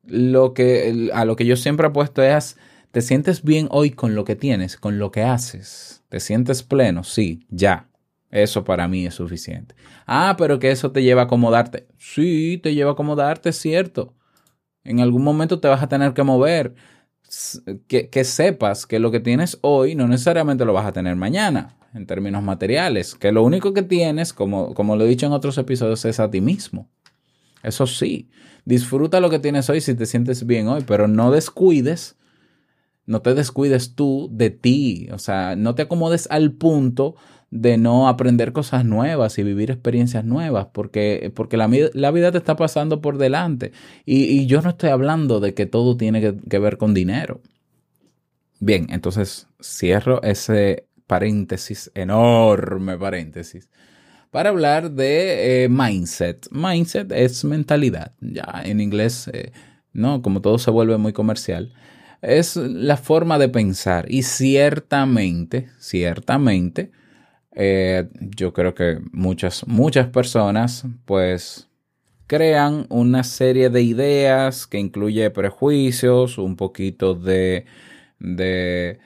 Lo 0.04 0.54
que, 0.54 1.10
a 1.14 1.24
lo 1.26 1.36
que 1.36 1.46
yo 1.46 1.56
siempre 1.56 1.88
apuesto 1.88 2.22
es, 2.22 2.58
¿te 2.92 3.02
sientes 3.02 3.44
bien 3.44 3.68
hoy 3.72 3.92
con 3.92 4.16
lo 4.16 4.26
que 4.26 4.36
tienes, 4.36 4.78
con 4.78 5.00
lo 5.00 5.12
que 5.12 5.24
haces? 5.24 6.04
¿Te 6.10 6.20
sientes 6.20 6.64
pleno? 6.64 7.04
Sí, 7.04 7.46
ya. 7.50 7.87
Eso 8.30 8.64
para 8.64 8.88
mí 8.88 9.06
es 9.06 9.16
suficiente. 9.16 9.76
Ah, 10.06 10.36
pero 10.38 10.60
que 10.60 10.72
eso 10.72 10.92
te 10.92 11.04
lleva 11.04 11.22
a 11.22 11.26
acomodarte. 11.26 11.88
Sí, 11.98 12.60
te 12.62 12.74
lleva 12.74 12.92
a 12.92 12.94
acomodarte, 12.94 13.50
es 13.50 13.58
cierto. 13.58 14.14
En 14.84 15.00
algún 15.00 15.24
momento 15.24 15.60
te 15.60 15.68
vas 15.68 15.82
a 15.82 15.90
tener 15.90 16.14
que 16.14 16.24
mover. 16.24 16.76
Que, 17.88 18.10
que 18.10 18.24
sepas 18.24 18.86
que 18.86 19.00
lo 19.00 19.12
que 19.12 19.20
tienes 19.20 19.58
hoy 19.62 19.96
no 19.96 20.08
necesariamente 20.08 20.64
lo 20.64 20.72
vas 20.72 20.86
a 20.86 20.94
tener 20.94 21.18
mañana 21.18 21.78
en 21.94 22.06
términos 22.06 22.44
materiales, 22.44 23.16
que 23.16 23.32
lo 23.32 23.44
único 23.44 23.74
que 23.74 23.84
tienes, 23.84 24.32
como, 24.32 24.74
como 24.74 24.96
lo 24.96 25.04
he 25.04 25.10
dicho 25.10 25.26
en 25.26 25.34
otros 25.34 25.58
episodios, 25.58 26.06
es 26.06 26.20
a 26.20 26.30
ti 26.30 26.42
mismo. 26.42 26.90
Eso 27.64 27.88
sí, 27.88 28.30
disfruta 28.66 29.20
lo 29.20 29.30
que 29.30 29.40
tienes 29.40 29.70
hoy 29.70 29.82
si 29.82 29.96
te 29.96 30.06
sientes 30.06 30.46
bien 30.46 30.68
hoy, 30.68 30.84
pero 30.86 31.08
no 31.08 31.32
descuides, 31.32 32.16
no 33.06 33.22
te 33.22 33.34
descuides 33.34 33.96
tú 33.96 34.30
de 34.32 34.52
ti, 34.52 35.10
o 35.12 35.18
sea, 35.18 35.56
no 35.56 35.76
te 35.76 35.84
acomodes 35.84 36.28
al 36.30 36.54
punto 36.54 37.16
de 37.50 37.78
no 37.78 38.08
aprender 38.10 38.52
cosas 38.52 38.84
nuevas 38.84 39.38
y 39.38 39.44
vivir 39.44 39.72
experiencias 39.72 40.26
nuevas, 40.26 40.68
porque, 40.74 41.32
porque 41.34 41.56
la, 41.58 41.70
la 41.94 42.12
vida 42.12 42.32
te 42.32 42.38
está 42.38 42.56
pasando 42.56 43.02
por 43.02 43.18
delante. 43.18 43.72
Y, 44.06 44.24
y, 44.26 44.48
yo 44.48 44.62
no 44.62 44.70
estoy 44.70 44.90
hablando 44.90 45.40
de 45.40 45.54
que 45.54 45.66
todo 45.66 45.96
tiene 45.96 46.22
que, 46.22 46.60
ver 46.60 46.78
con 46.78 46.94
dinero. 46.94 47.42
Bien, 48.60 48.88
entonces 48.90 49.48
cierro 49.62 50.22
ese 50.24 50.88
paréntesis, 51.06 51.92
enorme 51.96 52.98
paréntesis, 52.98 53.70
para 54.32 54.50
hablar 54.50 54.92
de 54.92 55.64
eh, 55.64 55.70
mindset. 55.70 56.50
Mindset 56.52 57.12
es 57.14 57.46
mentalidad. 57.46 58.14
Ya 58.20 58.62
en 58.66 58.82
inglés, 58.82 59.30
eh, 59.32 59.54
no, 59.94 60.22
como 60.22 60.42
todo 60.42 60.58
se 60.60 60.72
vuelve 60.72 60.98
muy 60.98 61.14
comercial, 61.14 61.74
es 62.22 62.58
la 62.58 62.98
forma 62.98 63.38
de 63.40 63.48
pensar. 63.48 64.06
Y 64.12 64.24
ciertamente, 64.24 65.70
ciertamente, 65.80 66.92
eh, 67.60 68.08
yo 68.20 68.54
creo 68.54 68.76
que 68.76 69.00
muchas, 69.12 69.66
muchas 69.66 70.06
personas, 70.10 70.86
pues, 71.06 71.68
crean 72.28 72.86
una 72.90 73.24
serie 73.24 73.72
de 73.72 73.82
ideas 73.82 74.68
que 74.68 74.78
incluye 74.78 75.32
prejuicios, 75.32 76.38
un 76.38 76.56
poquito 76.56 77.16
de, 77.16 77.66
de 78.20 79.00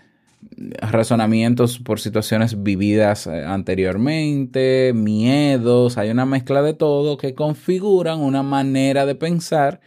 razonamientos 0.81 1.79
por 1.79 2.01
situaciones 2.01 2.61
vividas 2.61 3.25
anteriormente, 3.25 4.91
miedos, 4.93 5.97
hay 5.97 6.09
una 6.09 6.25
mezcla 6.25 6.61
de 6.61 6.73
todo 6.73 7.15
que 7.15 7.33
configuran 7.33 8.19
una 8.19 8.43
manera 8.43 9.05
de 9.05 9.15
pensar 9.15 9.79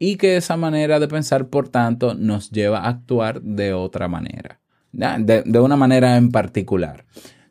y 0.00 0.16
que 0.16 0.36
esa 0.36 0.56
manera 0.56 0.98
de 0.98 1.06
pensar, 1.06 1.46
por 1.46 1.68
tanto, 1.68 2.14
nos 2.14 2.50
lleva 2.50 2.80
a 2.80 2.88
actuar 2.88 3.40
de 3.40 3.72
otra 3.72 4.08
manera, 4.08 4.58
de, 4.90 5.44
de 5.46 5.60
una 5.60 5.76
manera 5.76 6.16
en 6.16 6.32
particular. 6.32 7.04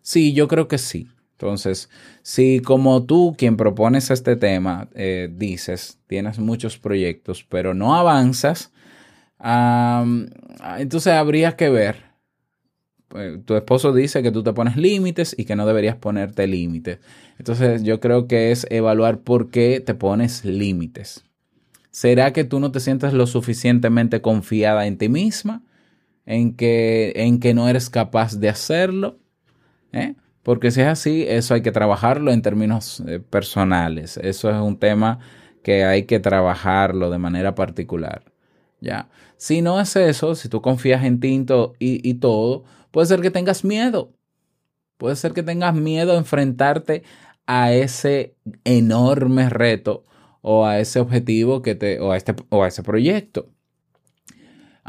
Sí, 0.09 0.33
yo 0.33 0.47
creo 0.47 0.67
que 0.67 0.79
sí. 0.79 1.07
Entonces, 1.33 1.87
si 2.23 2.61
como 2.61 3.05
tú, 3.05 3.35
quien 3.37 3.57
propones 3.57 4.09
este 4.09 4.35
tema, 4.35 4.89
eh, 4.95 5.29
dices, 5.31 5.99
tienes 6.07 6.39
muchos 6.39 6.79
proyectos, 6.79 7.45
pero 7.47 7.75
no 7.75 7.93
avanzas, 7.93 8.71
entonces 10.77 11.13
habría 11.13 11.55
que 11.55 11.69
ver. 11.69 12.09
Eh, 13.15 13.39
Tu 13.45 13.55
esposo 13.55 13.93
dice 13.93 14.21
que 14.21 14.31
tú 14.31 14.43
te 14.43 14.53
pones 14.53 14.77
límites 14.77 15.35
y 15.37 15.45
que 15.45 15.55
no 15.55 15.65
deberías 15.65 15.95
ponerte 15.95 16.45
límites. 16.47 16.99
Entonces, 17.37 17.83
yo 17.83 17.99
creo 17.99 18.27
que 18.27 18.51
es 18.51 18.67
evaluar 18.69 19.19
por 19.19 19.49
qué 19.49 19.79
te 19.79 19.93
pones 19.95 20.45
límites. 20.45 21.23
¿Será 21.91 22.33
que 22.33 22.43
tú 22.45 22.59
no 22.59 22.71
te 22.71 22.79
sientes 22.81 23.13
lo 23.13 23.27
suficientemente 23.27 24.21
confiada 24.21 24.87
en 24.87 24.97
ti 24.97 25.09
misma? 25.09 25.63
¿En 26.25 26.55
que, 26.55 27.13
en 27.15 27.39
que 27.39 27.53
no 27.53 27.69
eres 27.69 27.89
capaz 27.89 28.39
de 28.39 28.49
hacerlo? 28.49 29.19
¿Eh? 29.91 30.15
Porque 30.43 30.71
si 30.71 30.81
es 30.81 30.87
así, 30.87 31.25
eso 31.27 31.53
hay 31.53 31.61
que 31.61 31.71
trabajarlo 31.71 32.31
en 32.31 32.41
términos 32.41 33.01
eh, 33.07 33.19
personales. 33.19 34.17
Eso 34.17 34.49
es 34.49 34.55
un 34.57 34.77
tema 34.79 35.19
que 35.63 35.83
hay 35.85 36.03
que 36.03 36.19
trabajarlo 36.19 37.09
de 37.09 37.17
manera 37.17 37.55
particular. 37.55 38.23
¿Ya? 38.81 39.09
Si 39.37 39.61
no 39.61 39.79
es 39.81 39.95
eso, 39.95 40.35
si 40.35 40.47
tú 40.49 40.61
confías 40.61 41.03
en 41.03 41.19
ti 41.19 41.35
y, 41.35 41.43
to- 41.45 41.73
y- 41.79 42.07
y 42.09 42.15
todo, 42.15 42.63
puede 42.91 43.07
ser 43.07 43.21
que 43.21 43.31
tengas 43.31 43.63
miedo. 43.65 44.13
Puede 44.97 45.15
ser 45.15 45.33
que 45.33 45.43
tengas 45.43 45.73
miedo 45.75 46.13
a 46.13 46.17
enfrentarte 46.17 47.03
a 47.47 47.73
ese 47.73 48.35
enorme 48.65 49.49
reto 49.49 50.03
o 50.41 50.65
a 50.65 50.79
ese 50.79 50.99
objetivo 50.99 51.61
que 51.61 51.75
te, 51.75 51.99
o 51.99 52.11
a 52.11 52.17
este, 52.17 52.35
o 52.49 52.63
a 52.63 52.67
ese 52.67 52.83
proyecto. 52.83 53.49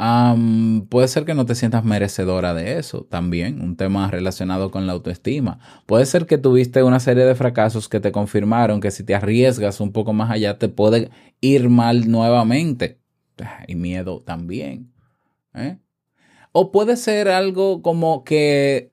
Am, 0.03 0.87
puede 0.89 1.09
ser 1.09 1.27
que 1.27 1.35
no 1.35 1.45
te 1.45 1.55
sientas 1.55 1.85
merecedora 1.85 2.55
de 2.55 2.79
eso 2.79 3.05
también, 3.05 3.61
un 3.61 3.77
tema 3.77 4.11
relacionado 4.11 4.71
con 4.71 4.87
la 4.87 4.95
autoestima. 4.95 5.59
Puede 5.85 6.07
ser 6.07 6.25
que 6.25 6.39
tuviste 6.39 6.83
una 6.83 7.01
serie 7.01 7.27
de 7.27 7.35
fracasos 7.35 7.87
que 7.91 8.01
te 8.01 8.11
confirmaron 8.11 8.81
que 8.81 8.93
si 8.93 9.05
te 9.05 9.15
arriesgas 9.15 9.79
un 9.79 9.93
poco 9.93 10.15
más 10.15 10.31
allá 10.31 10.59
te 10.59 10.71
puede 10.71 11.11
ir 11.43 11.69
mal 11.69 12.11
nuevamente. 12.11 12.99
Y 13.69 13.75
miedo 13.75 14.23
también. 14.23 14.91
¿eh? 15.53 15.77
O 16.53 16.73
puede 16.73 16.97
ser 16.97 17.29
algo 17.29 17.83
como 17.83 18.25
que 18.25 18.93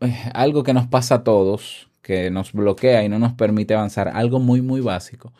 eh, 0.00 0.30
algo 0.34 0.62
que 0.62 0.74
nos 0.74 0.86
pasa 0.88 1.14
a 1.14 1.24
todos, 1.24 1.88
que 2.02 2.30
nos 2.30 2.52
bloquea 2.52 3.02
y 3.02 3.08
no 3.08 3.18
nos 3.18 3.32
permite 3.32 3.72
avanzar, 3.72 4.08
algo 4.08 4.40
muy, 4.40 4.60
muy 4.60 4.82
básico 4.82 5.32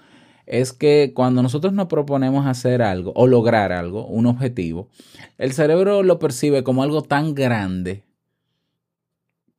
es 0.47 0.73
que 0.73 1.13
cuando 1.15 1.43
nosotros 1.43 1.73
nos 1.73 1.87
proponemos 1.87 2.47
hacer 2.47 2.83
algo 2.83 3.13
o 3.15 3.27
lograr 3.27 3.73
algo, 3.73 4.07
un 4.07 4.27
objetivo, 4.27 4.89
el 5.39 5.53
cerebro 5.53 6.03
lo 6.03 6.19
percibe 6.19 6.63
como 6.63 6.83
algo 6.83 7.03
tan 7.03 7.35
grande 7.35 8.05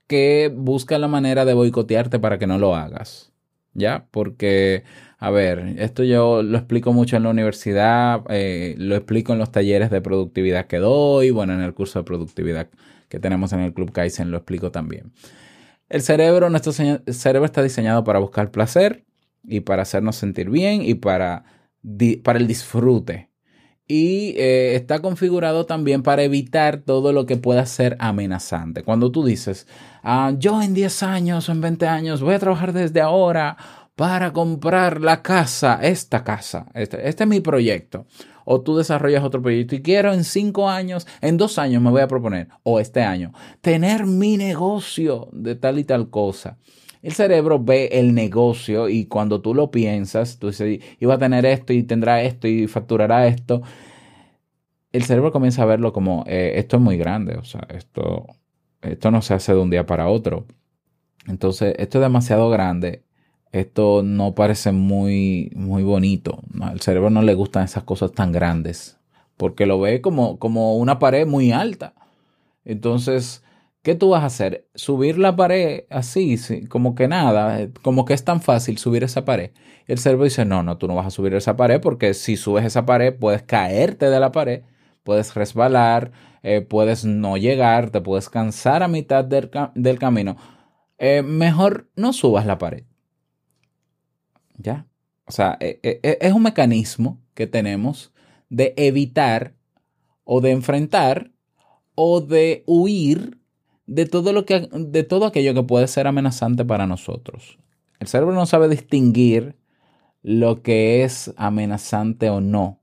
que 0.07 0.51
busca 0.55 0.99
la 0.99 1.07
manera 1.07 1.45
de 1.45 1.53
boicotearte 1.53 2.19
para 2.19 2.37
que 2.37 2.47
no 2.47 2.57
lo 2.57 2.75
hagas. 2.75 3.31
¿Ya? 3.73 4.07
Porque, 4.11 4.83
a 5.17 5.31
ver, 5.31 5.75
esto 5.79 6.03
yo 6.03 6.43
lo 6.43 6.57
explico 6.57 6.93
mucho 6.93 7.17
en 7.17 7.23
la 7.23 7.29
universidad, 7.29 8.21
eh, 8.29 8.75
lo 8.77 8.95
explico 8.95 9.33
en 9.33 9.39
los 9.39 9.51
talleres 9.51 9.89
de 9.89 9.99
productividad 9.99 10.67
que 10.67 10.77
doy, 10.77 11.31
bueno, 11.31 11.53
en 11.53 11.61
el 11.61 11.73
curso 11.73 11.99
de 11.99 12.05
productividad 12.05 12.69
que 13.09 13.19
tenemos 13.19 13.51
en 13.51 13.59
el 13.59 13.73
Club 13.73 13.91
Kaizen 13.91 14.31
lo 14.31 14.37
explico 14.37 14.71
también. 14.71 15.11
El 15.89 16.01
cerebro, 16.01 16.49
nuestro 16.49 16.71
cerebro 16.71 17.45
está 17.45 17.61
diseñado 17.61 18.03
para 18.03 18.19
buscar 18.19 18.49
placer 18.49 19.04
y 19.47 19.61
para 19.61 19.83
hacernos 19.83 20.15
sentir 20.15 20.49
bien 20.49 20.81
y 20.81 20.95
para, 20.95 21.45
para 22.23 22.39
el 22.39 22.47
disfrute. 22.47 23.29
Y 23.87 24.33
eh, 24.37 24.75
está 24.75 24.99
configurado 24.99 25.67
también 25.67 26.01
para 26.01 26.23
evitar 26.23 26.77
todo 26.77 27.13
lo 27.13 27.27
que 27.27 27.37
pueda 27.37 27.65
ser 27.67 27.95
amenazante. 27.99 28.81
Cuando 28.81 29.11
tú 29.11 29.23
dices, 29.23 29.67
ah, 30.01 30.33
yo 30.37 30.61
en 30.61 30.73
10 30.73 31.03
años 31.03 31.47
o 31.47 31.51
en 31.51 31.61
20 31.61 31.87
años 31.87 32.21
voy 32.21 32.33
a 32.33 32.39
trabajar 32.39 32.73
desde 32.73 33.01
ahora 33.01 33.57
para 33.95 34.33
comprar 34.33 35.01
la 35.01 35.21
casa, 35.21 35.79
esta 35.81 36.23
casa, 36.23 36.65
este, 36.73 37.07
este 37.07 37.23
es 37.23 37.29
mi 37.29 37.41
proyecto. 37.41 38.07
O 38.43 38.61
tú 38.61 38.75
desarrollas 38.75 39.23
otro 39.23 39.41
proyecto 39.41 39.75
y 39.75 39.81
quiero 39.81 40.13
en 40.13 40.23
5 40.23 40.67
años, 40.67 41.07
en 41.21 41.37
2 41.37 41.59
años 41.59 41.81
me 41.81 41.91
voy 41.91 42.01
a 42.01 42.07
proponer, 42.07 42.49
o 42.63 42.79
este 42.79 43.01
año, 43.01 43.33
tener 43.61 44.05
mi 44.05 44.37
negocio 44.37 45.29
de 45.31 45.55
tal 45.55 45.77
y 45.79 45.83
tal 45.83 46.09
cosa. 46.09 46.57
El 47.05 47.13
cerebro 47.13 47.63
ve 47.63 47.89
el 47.91 48.15
negocio 48.15 48.89
y 48.89 49.05
cuando 49.05 49.39
tú 49.39 49.53
lo 49.53 49.69
piensas, 49.69 50.39
tú 50.39 50.47
dices, 50.47 50.81
iba 50.99 51.13
a 51.13 51.17
tener 51.19 51.45
esto 51.45 51.71
y 51.71 51.83
tendrá 51.83 52.23
esto 52.23 52.47
y 52.47 52.65
facturará 52.65 53.27
esto. 53.27 53.61
El 54.91 55.03
cerebro 55.03 55.31
comienza 55.31 55.61
a 55.61 55.65
verlo 55.67 55.93
como, 55.93 56.23
eh, 56.25 56.53
esto 56.55 56.77
es 56.77 56.81
muy 56.81 56.97
grande, 56.97 57.35
o 57.35 57.43
sea, 57.43 57.67
esto, 57.69 58.25
esto 58.81 59.11
no 59.11 59.21
se 59.21 59.35
hace 59.35 59.53
de 59.53 59.59
un 59.59 59.69
día 59.69 59.85
para 59.85 60.07
otro. 60.07 60.47
Entonces, 61.27 61.75
esto 61.77 61.99
es 61.99 62.01
demasiado 62.01 62.49
grande, 62.49 63.03
esto 63.51 64.01
no 64.01 64.33
parece 64.33 64.71
muy, 64.71 65.51
muy 65.55 65.83
bonito. 65.83 66.41
Al 66.59 66.81
cerebro 66.81 67.11
no 67.11 67.21
le 67.21 67.35
gustan 67.35 67.65
esas 67.65 67.83
cosas 67.83 68.13
tan 68.13 68.31
grandes, 68.31 68.97
porque 69.37 69.67
lo 69.67 69.79
ve 69.79 70.01
como, 70.01 70.39
como 70.39 70.75
una 70.77 70.97
pared 70.97 71.27
muy 71.27 71.51
alta. 71.51 71.93
Entonces, 72.63 73.44
¿qué 73.85 73.95
tú 73.95 74.09
vas 74.09 74.23
a 74.23 74.25
hacer? 74.25 74.67
Subir 74.75 75.17
la 75.19 75.35
pared 75.35 75.83
así, 75.89 76.37
sí, 76.37 76.65
como 76.67 76.95
que 76.95 77.07
nada, 77.07 77.69
como 77.83 78.03
que 78.03 78.13
es 78.15 78.25
tan 78.25 78.41
fácil 78.41 78.77
subir 78.79 79.03
esa 79.03 79.23
pared. 79.23 79.51
El 79.87 79.99
cerebro 79.99 80.25
dice, 80.25 80.43
no, 80.43 80.63
no, 80.63 80.77
tú 80.77 80.87
no 80.87 80.95
vas 80.95 81.05
a 81.07 81.11
subir 81.11 81.33
esa 81.35 81.55
pared 81.55 81.79
porque 81.79 82.15
si 82.15 82.35
subes 82.35 82.65
esa 82.65 82.85
pared 82.85 83.13
puedes 83.13 83.43
caerte 83.43 84.09
de 84.09 84.19
la 84.19 84.31
pared, 84.31 84.63
puedes 85.03 85.35
resbalar, 85.35 86.11
eh, 86.43 86.61
puedes 86.61 87.05
no 87.05 87.37
llegar, 87.37 87.91
te 87.91 88.01
puedes 88.01 88.29
cansar 88.29 88.83
a 88.83 88.87
mitad 88.87 89.23
del, 89.23 89.51
del 89.75 89.99
camino. 89.99 90.35
Eh, 90.97 91.21
mejor 91.21 91.89
no 91.95 92.11
subas 92.11 92.45
la 92.45 92.57
pared. 92.57 92.83
¿Ya? 94.57 94.87
O 95.27 95.31
sea, 95.31 95.57
eh, 95.59 95.79
eh, 95.83 95.99
eh, 96.03 96.17
es 96.21 96.33
un 96.33 96.43
mecanismo 96.43 97.21
que 97.33 97.47
tenemos 97.47 98.13
de 98.49 98.73
evitar 98.77 99.55
o 100.23 100.41
de 100.41 100.51
enfrentar 100.51 101.31
o 101.95 102.21
de 102.21 102.63
huir 102.65 103.39
de 103.87 104.05
todo 104.05 104.33
lo 104.33 104.45
que 104.45 104.69
de 104.71 105.03
todo 105.03 105.25
aquello 105.25 105.53
que 105.53 105.63
puede 105.63 105.87
ser 105.87 106.07
amenazante 106.07 106.65
para 106.65 106.87
nosotros. 106.87 107.57
El 107.99 108.07
cerebro 108.07 108.33
no 108.33 108.45
sabe 108.45 108.67
distinguir 108.67 109.55
lo 110.23 110.61
que 110.63 111.03
es 111.03 111.33
amenazante 111.37 112.29
o 112.29 112.41
no. 112.41 112.81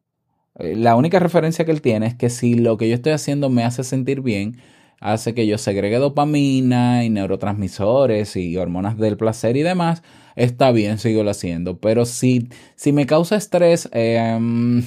Eh, 0.58 0.76
La 0.76 0.96
única 0.96 1.18
referencia 1.18 1.64
que 1.64 1.72
él 1.72 1.82
tiene 1.82 2.06
es 2.06 2.14
que 2.14 2.30
si 2.30 2.54
lo 2.54 2.76
que 2.76 2.88
yo 2.88 2.94
estoy 2.94 3.12
haciendo 3.12 3.50
me 3.50 3.64
hace 3.64 3.84
sentir 3.84 4.20
bien, 4.20 4.58
hace 5.00 5.34
que 5.34 5.46
yo 5.46 5.58
segregue 5.58 5.98
dopamina 5.98 7.04
y 7.04 7.10
neurotransmisores 7.10 8.36
y 8.36 8.56
hormonas 8.56 8.96
del 8.96 9.16
placer 9.16 9.56
y 9.56 9.62
demás, 9.62 10.02
está 10.36 10.70
bien, 10.70 10.98
sigo 10.98 11.28
haciendo. 11.28 11.78
Pero 11.78 12.04
si, 12.06 12.48
si 12.76 12.92
me 12.92 13.06
causa 13.06 13.36
estrés, 13.36 13.90
mm, 13.92 14.80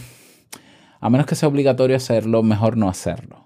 a 1.02 1.10
menos 1.10 1.28
que 1.28 1.36
sea 1.36 1.50
obligatorio 1.50 1.98
hacerlo, 1.98 2.42
mejor 2.44 2.78
no 2.78 2.90
hacerlo. 2.90 3.45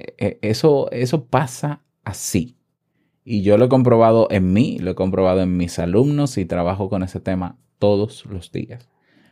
Eh, 0.00 0.14
eh, 0.18 0.38
Eso, 0.42 0.90
eso 0.90 1.26
pasa 1.26 1.82
así. 2.04 2.56
Y 3.24 3.42
yo 3.42 3.58
lo 3.58 3.66
he 3.66 3.68
comprobado 3.68 4.28
en 4.30 4.52
mí, 4.52 4.78
lo 4.78 4.92
he 4.92 4.94
comprobado 4.94 5.42
en 5.42 5.56
mis 5.56 5.78
alumnos 5.78 6.38
y 6.38 6.46
trabajo 6.46 6.88
con 6.88 7.02
ese 7.02 7.20
tema 7.20 7.58
todos 7.78 8.24
los 8.26 8.50
días. 8.50 8.88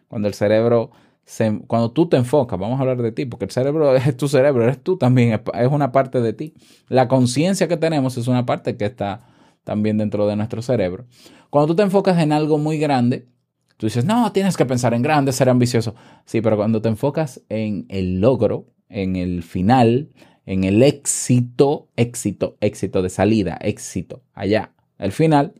Cuando 0.08 0.28
el 0.28 0.34
cerebro, 0.34 0.90
se, 1.24 1.60
cuando 1.66 1.92
tú 1.92 2.08
te 2.08 2.16
enfocas, 2.16 2.58
vamos 2.58 2.78
a 2.78 2.82
hablar 2.82 3.00
de 3.02 3.12
ti, 3.12 3.24
porque 3.26 3.46
el 3.46 3.50
cerebro 3.50 3.94
es 3.96 4.16
tu 4.16 4.28
cerebro, 4.28 4.62
eres 4.64 4.82
tú 4.82 4.98
también, 4.98 5.40
es 5.54 5.68
una 5.70 5.92
parte 5.92 6.20
de 6.20 6.32
ti. 6.32 6.54
La 6.88 7.08
conciencia 7.08 7.68
que 7.68 7.76
tenemos 7.76 8.16
es 8.18 8.28
una 8.28 8.46
parte 8.46 8.76
que 8.76 8.84
está 8.84 9.26
también 9.64 9.98
dentro 9.98 10.26
de 10.26 10.36
nuestro 10.36 10.62
cerebro. 10.62 11.06
Cuando 11.50 11.68
tú 11.68 11.76
te 11.76 11.82
enfocas 11.82 12.18
en 12.18 12.32
algo 12.32 12.58
muy 12.58 12.78
grande, 12.78 13.28
tú 13.76 13.86
dices, 13.86 14.04
no, 14.04 14.32
tienes 14.32 14.56
que 14.56 14.66
pensar 14.66 14.94
en 14.94 15.02
grande, 15.02 15.32
ser 15.32 15.48
ambicioso. 15.48 15.94
Sí, 16.24 16.40
pero 16.40 16.56
cuando 16.56 16.82
te 16.82 16.88
enfocas 16.88 17.42
en 17.48 17.86
el 17.88 18.20
logro, 18.20 18.66
en 18.88 19.16
el 19.16 19.42
final, 19.42 20.10
en 20.48 20.64
el 20.64 20.82
éxito, 20.82 21.88
éxito, 21.94 22.56
éxito 22.62 23.02
de 23.02 23.10
salida, 23.10 23.58
éxito, 23.60 24.22
allá, 24.32 24.72
el 24.98 25.12
final, 25.12 25.52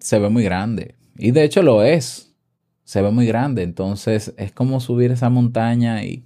se 0.00 0.18
ve 0.18 0.28
muy 0.28 0.42
grande. 0.42 0.96
Y 1.16 1.30
de 1.30 1.44
hecho 1.44 1.62
lo 1.62 1.84
es. 1.84 2.34
Se 2.82 3.00
ve 3.00 3.12
muy 3.12 3.26
grande. 3.26 3.62
Entonces 3.62 4.34
es 4.38 4.50
como 4.50 4.80
subir 4.80 5.12
esa 5.12 5.30
montaña 5.30 6.02
y, 6.02 6.24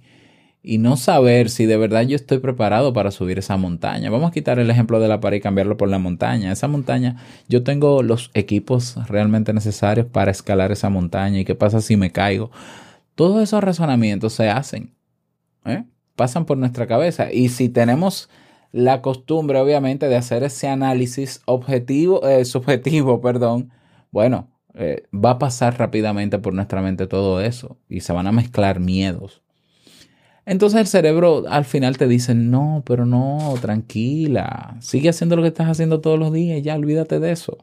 y 0.63 0.79
no 0.79 0.97
saber 0.97 1.51
si 1.51 1.67
de 1.67 1.77
verdad 1.77 2.01
yo 2.01 2.15
estoy 2.15 2.39
preparado 2.39 2.93
para 2.93 3.11
subir 3.11 3.37
esa 3.37 3.57
montaña. 3.57 4.09
Vamos 4.09 4.31
a 4.31 4.33
quitar 4.33 4.57
el 4.57 4.71
ejemplo 4.71 4.99
de 4.99 5.07
la 5.07 5.19
pared 5.19 5.37
y 5.37 5.41
cambiarlo 5.41 5.77
por 5.77 5.87
la 5.87 5.99
montaña. 5.99 6.51
Esa 6.51 6.67
montaña, 6.67 7.17
yo 7.47 7.61
tengo 7.63 8.01
los 8.01 8.31
equipos 8.33 8.95
realmente 9.07 9.53
necesarios 9.53 10.07
para 10.07 10.31
escalar 10.31 10.71
esa 10.71 10.89
montaña. 10.89 11.41
¿Y 11.41 11.45
qué 11.45 11.53
pasa 11.53 11.79
si 11.79 11.95
me 11.95 12.11
caigo? 12.11 12.49
Todos 13.13 13.43
esos 13.43 13.63
razonamientos 13.63 14.33
se 14.33 14.49
hacen. 14.49 14.95
¿Eh? 15.65 15.85
Pasan 16.15 16.45
por 16.45 16.57
nuestra 16.57 16.87
cabeza. 16.87 17.31
Y 17.31 17.49
si 17.49 17.69
tenemos 17.69 18.29
la 18.71 19.01
costumbre, 19.01 19.59
obviamente, 19.59 20.07
de 20.07 20.15
hacer 20.15 20.43
ese 20.43 20.67
análisis 20.67 21.41
objetivo, 21.45 22.27
eh, 22.27 22.45
subjetivo, 22.45 23.21
perdón, 23.21 23.71
bueno, 24.11 24.49
eh, 24.73 25.03
va 25.13 25.31
a 25.31 25.39
pasar 25.39 25.77
rápidamente 25.77 26.39
por 26.39 26.53
nuestra 26.53 26.81
mente 26.81 27.07
todo 27.07 27.41
eso 27.41 27.77
y 27.89 28.01
se 28.01 28.13
van 28.13 28.27
a 28.27 28.31
mezclar 28.31 28.79
miedos. 28.79 29.41
Entonces 30.45 30.79
el 30.79 30.87
cerebro 30.87 31.43
al 31.49 31.65
final 31.65 31.97
te 31.97 32.07
dice, 32.07 32.33
no, 32.33 32.83
pero 32.85 33.05
no, 33.05 33.53
tranquila, 33.61 34.77
sigue 34.79 35.09
haciendo 35.09 35.35
lo 35.35 35.43
que 35.43 35.49
estás 35.49 35.67
haciendo 35.67 36.01
todos 36.01 36.17
los 36.17 36.33
días 36.33 36.61
ya 36.63 36.75
olvídate 36.75 37.19
de 37.19 37.31
eso. 37.31 37.57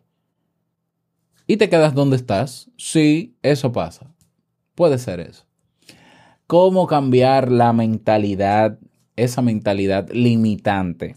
Y 1.47 1.57
te 1.57 1.71
quedas 1.71 1.95
donde 1.95 2.17
estás. 2.17 2.71
Sí, 2.77 3.37
eso 3.43 3.73
pasa. 3.73 4.15
Puede 4.75 4.99
ser 4.99 5.19
eso. 5.21 5.48
¿Cómo 6.49 6.87
cambiar 6.87 7.53
la 7.53 7.75
mentalidad, 7.75 8.79
esa 9.17 9.43
mentalidad 9.43 10.09
limitante? 10.09 11.17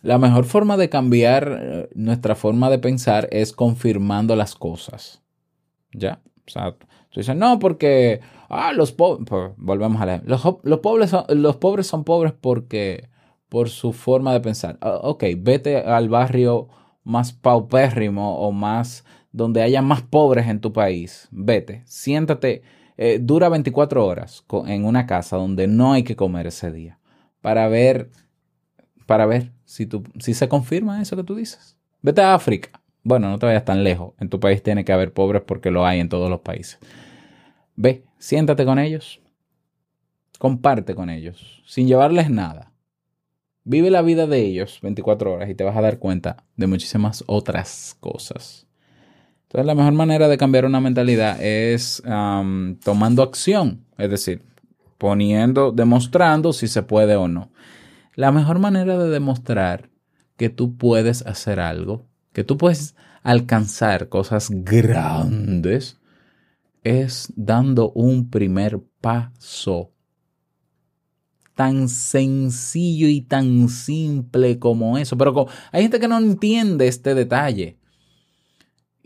La 0.00 0.16
mejor 0.16 0.46
forma 0.46 0.78
de 0.78 0.88
cambiar 0.88 1.58
eh, 1.60 1.88
nuestra 1.94 2.34
forma 2.34 2.70
de 2.70 2.78
pensar 2.78 3.28
es 3.30 3.52
confirmando 3.52 4.36
las 4.36 4.54
cosas. 4.54 5.22
¿Ya? 5.92 6.22
O 6.46 6.50
sea, 6.50 6.72
tú 7.10 7.20
dices, 7.20 7.36
no, 7.36 7.58
porque 7.58 8.22
ah, 8.48 8.72
los 8.72 8.90
pobres, 8.90 9.28
volvemos 9.58 10.00
a 10.00 10.06
leer, 10.06 10.22
los, 10.24 10.42
los, 10.62 10.78
pobres 10.78 11.10
son, 11.10 11.26
los 11.28 11.56
pobres 11.56 11.86
son 11.86 12.04
pobres 12.04 12.32
porque, 12.32 13.10
por 13.50 13.68
su 13.68 13.92
forma 13.92 14.32
de 14.32 14.40
pensar. 14.40 14.78
Ah, 14.80 15.00
ok, 15.02 15.24
vete 15.36 15.76
al 15.76 16.08
barrio 16.08 16.68
más 17.02 17.34
paupérrimo 17.34 18.38
o 18.38 18.50
más, 18.50 19.04
donde 19.30 19.60
haya 19.60 19.82
más 19.82 20.00
pobres 20.00 20.48
en 20.48 20.62
tu 20.62 20.72
país. 20.72 21.28
Vete, 21.30 21.82
siéntate, 21.84 22.62
eh, 22.96 23.18
dura 23.20 23.48
24 23.48 24.06
horas 24.06 24.44
en 24.66 24.84
una 24.84 25.06
casa 25.06 25.36
donde 25.36 25.66
no 25.66 25.92
hay 25.92 26.04
que 26.04 26.16
comer 26.16 26.46
ese 26.46 26.70
día 26.70 26.98
para 27.40 27.68
ver, 27.68 28.10
para 29.06 29.26
ver 29.26 29.52
si, 29.64 29.86
tú, 29.86 30.04
si 30.18 30.34
se 30.34 30.48
confirma 30.48 31.02
eso 31.02 31.16
que 31.16 31.24
tú 31.24 31.34
dices. 31.34 31.76
Vete 32.02 32.22
a 32.22 32.34
África. 32.34 32.80
Bueno, 33.02 33.28
no 33.28 33.38
te 33.38 33.46
vayas 33.46 33.64
tan 33.64 33.84
lejos. 33.84 34.14
En 34.18 34.28
tu 34.28 34.40
país 34.40 34.62
tiene 34.62 34.84
que 34.84 34.92
haber 34.92 35.12
pobres 35.12 35.42
porque 35.42 35.70
lo 35.70 35.84
hay 35.84 36.00
en 36.00 36.08
todos 36.08 36.30
los 36.30 36.40
países. 36.40 36.78
Ve, 37.76 38.04
siéntate 38.18 38.64
con 38.64 38.78
ellos. 38.78 39.20
Comparte 40.38 40.94
con 40.94 41.10
ellos, 41.10 41.62
sin 41.66 41.86
llevarles 41.86 42.30
nada. 42.30 42.72
Vive 43.64 43.90
la 43.90 44.02
vida 44.02 44.26
de 44.26 44.40
ellos 44.40 44.78
24 44.82 45.32
horas 45.32 45.48
y 45.48 45.54
te 45.54 45.64
vas 45.64 45.76
a 45.76 45.80
dar 45.80 45.98
cuenta 45.98 46.44
de 46.56 46.66
muchísimas 46.66 47.24
otras 47.26 47.96
cosas. 48.00 48.66
Entonces, 49.54 49.68
la 49.68 49.76
mejor 49.76 49.92
manera 49.92 50.26
de 50.26 50.36
cambiar 50.36 50.64
una 50.64 50.80
mentalidad 50.80 51.40
es 51.40 52.02
tomando 52.02 53.22
acción, 53.22 53.84
es 53.96 54.10
decir, 54.10 54.42
poniendo, 54.98 55.70
demostrando 55.70 56.52
si 56.52 56.66
se 56.66 56.82
puede 56.82 57.14
o 57.14 57.28
no. 57.28 57.52
La 58.16 58.32
mejor 58.32 58.58
manera 58.58 58.98
de 58.98 59.08
demostrar 59.10 59.90
que 60.36 60.48
tú 60.50 60.76
puedes 60.76 61.24
hacer 61.24 61.60
algo, 61.60 62.04
que 62.32 62.42
tú 62.42 62.58
puedes 62.58 62.96
alcanzar 63.22 64.08
cosas 64.08 64.48
grandes, 64.50 66.00
es 66.82 67.32
dando 67.36 67.92
un 67.92 68.30
primer 68.30 68.80
paso. 69.00 69.92
Tan 71.54 71.88
sencillo 71.88 73.06
y 73.06 73.20
tan 73.20 73.68
simple 73.68 74.58
como 74.58 74.98
eso. 74.98 75.16
Pero 75.16 75.46
hay 75.70 75.82
gente 75.82 76.00
que 76.00 76.08
no 76.08 76.18
entiende 76.18 76.88
este 76.88 77.14
detalle. 77.14 77.78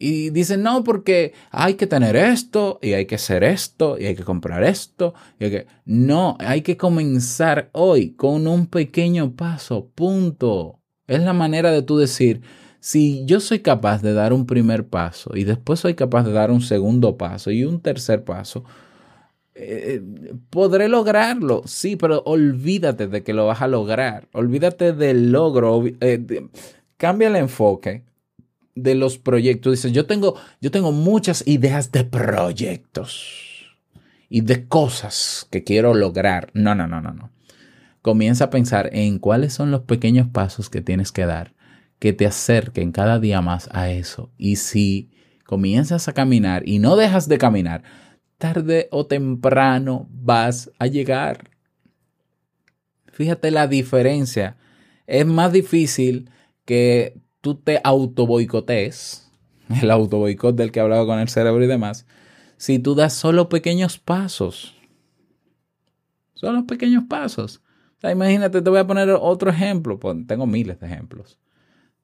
Y 0.01 0.31
dicen, 0.31 0.63
no, 0.63 0.85
porque 0.85 1.33
hay 1.51 1.75
que 1.75 1.89
tener 1.89 2.15
esto, 2.15 2.79
y 2.81 2.93
hay 2.93 3.07
que 3.07 3.17
hacer 3.17 3.43
esto, 3.43 3.99
y 3.99 4.07
hay 4.07 4.15
que 4.15 4.23
comprar 4.23 4.63
esto. 4.63 5.13
Y 5.41 5.51
que... 5.51 5.67
No, 5.85 6.37
hay 6.39 6.63
que 6.63 6.77
comenzar 6.77 7.69
hoy 7.73 8.13
con 8.13 8.47
un 8.47 8.69
pequeño 8.69 9.35
paso, 9.35 9.91
punto. 9.97 10.79
Es 11.09 11.21
la 11.21 11.33
manera 11.33 11.73
de 11.73 11.83
tú 11.83 11.99
decir, 11.99 12.43
si 12.79 13.25
yo 13.25 13.41
soy 13.41 13.59
capaz 13.59 14.01
de 14.01 14.13
dar 14.13 14.33
un 14.33 14.47
primer 14.47 14.87
paso 14.87 15.33
y 15.35 15.43
después 15.43 15.81
soy 15.81 15.95
capaz 15.95 16.23
de 16.23 16.33
dar 16.33 16.53
un 16.53 16.61
segundo 16.61 17.17
paso 17.17 17.51
y 17.51 17.65
un 17.65 17.81
tercer 17.81 18.23
paso, 18.23 18.65
eh, 19.57 20.01
podré 20.51 20.89
lograrlo, 20.89 21.63
sí, 21.67 21.97
pero 21.97 22.23
olvídate 22.25 23.09
de 23.09 23.25
que 23.25 23.33
lo 23.33 23.47
vas 23.47 23.63
a 23.63 23.67
lograr, 23.67 24.29
olvídate 24.33 24.93
del 24.93 25.33
logro, 25.33 25.83
eh, 26.01 26.49
cambia 26.97 27.27
el 27.27 27.35
enfoque 27.35 28.05
de 28.83 28.95
los 28.95 29.19
proyectos. 29.19 29.73
Dices, 29.73 29.93
yo 29.93 30.07
tengo, 30.07 30.37
yo 30.61 30.71
tengo 30.71 30.93
muchas 30.93 31.47
ideas 31.47 31.93
de 31.93 32.05
proyectos 32.05 33.77
y 34.29 34.43
de 34.43 34.67
cosas 34.67 35.47
que 35.51 35.65
quiero 35.65 35.95
lograr. 35.95 36.51
No, 36.55 36.75
no, 36.75 36.87
no, 36.87 37.01
no, 37.01 37.13
no. 37.13 37.31
Comienza 38.03 38.45
a 38.45 38.51
pensar 38.51 38.91
en 38.93 39.19
cuáles 39.19 39.53
son 39.53 39.71
los 39.71 39.83
pequeños 39.83 40.29
pasos 40.29 40.71
que 40.71 40.81
tienes 40.81 41.13
que 41.13 41.27
dar 41.27 41.59
que 41.99 42.13
te 42.13 42.27
acerquen 42.27 42.93
cada 42.93 43.19
día 43.19 43.41
más 43.41 43.69
a 43.73 43.91
eso. 43.91 44.31
Y 44.39 44.57
si 44.57 45.11
comienzas 45.45 46.09
a 46.09 46.13
caminar 46.13 46.63
y 46.67 46.79
no 46.79 46.97
dejas 46.97 47.29
de 47.29 47.39
caminar, 47.39 47.83
tarde 48.39 48.89
o 48.91 49.07
temprano 49.07 50.09
vas 50.11 50.71
a 50.79 50.87
llegar. 50.87 51.51
Fíjate 53.13 53.51
la 53.51 53.67
diferencia. 53.67 54.57
Es 55.07 55.27
más 55.27 55.53
difícil 55.53 56.31
que 56.65 57.21
tú 57.41 57.55
te 57.55 57.81
auto 57.85 58.27
boicotees, 58.27 59.31
el 59.83 59.91
auto 59.91 60.19
boicot 60.19 60.57
del 60.57 60.73
que 60.73 60.81
hablaba 60.81 61.07
con 61.07 61.19
el 61.19 61.29
cerebro 61.29 61.63
y 61.63 61.67
demás, 61.69 62.07
si 62.57 62.79
tú 62.79 62.95
das 62.95 63.15
solo 63.15 63.49
pequeños 63.49 63.99
pasos. 63.99 64.75
Solo 66.35 66.67
pequeños 66.67 67.05
pasos. 67.09 67.63
O 67.99 68.01
sea, 68.01 68.13
imagínate, 68.13 68.63
te 68.63 68.71
voy 68.71 68.79
a 68.79 68.87
poner 68.87 69.11
otro 69.11 69.51
ejemplo. 69.51 69.99
Tengo 70.27 70.47
miles 70.47 70.79
de 70.79 70.87
ejemplos. 70.87 71.41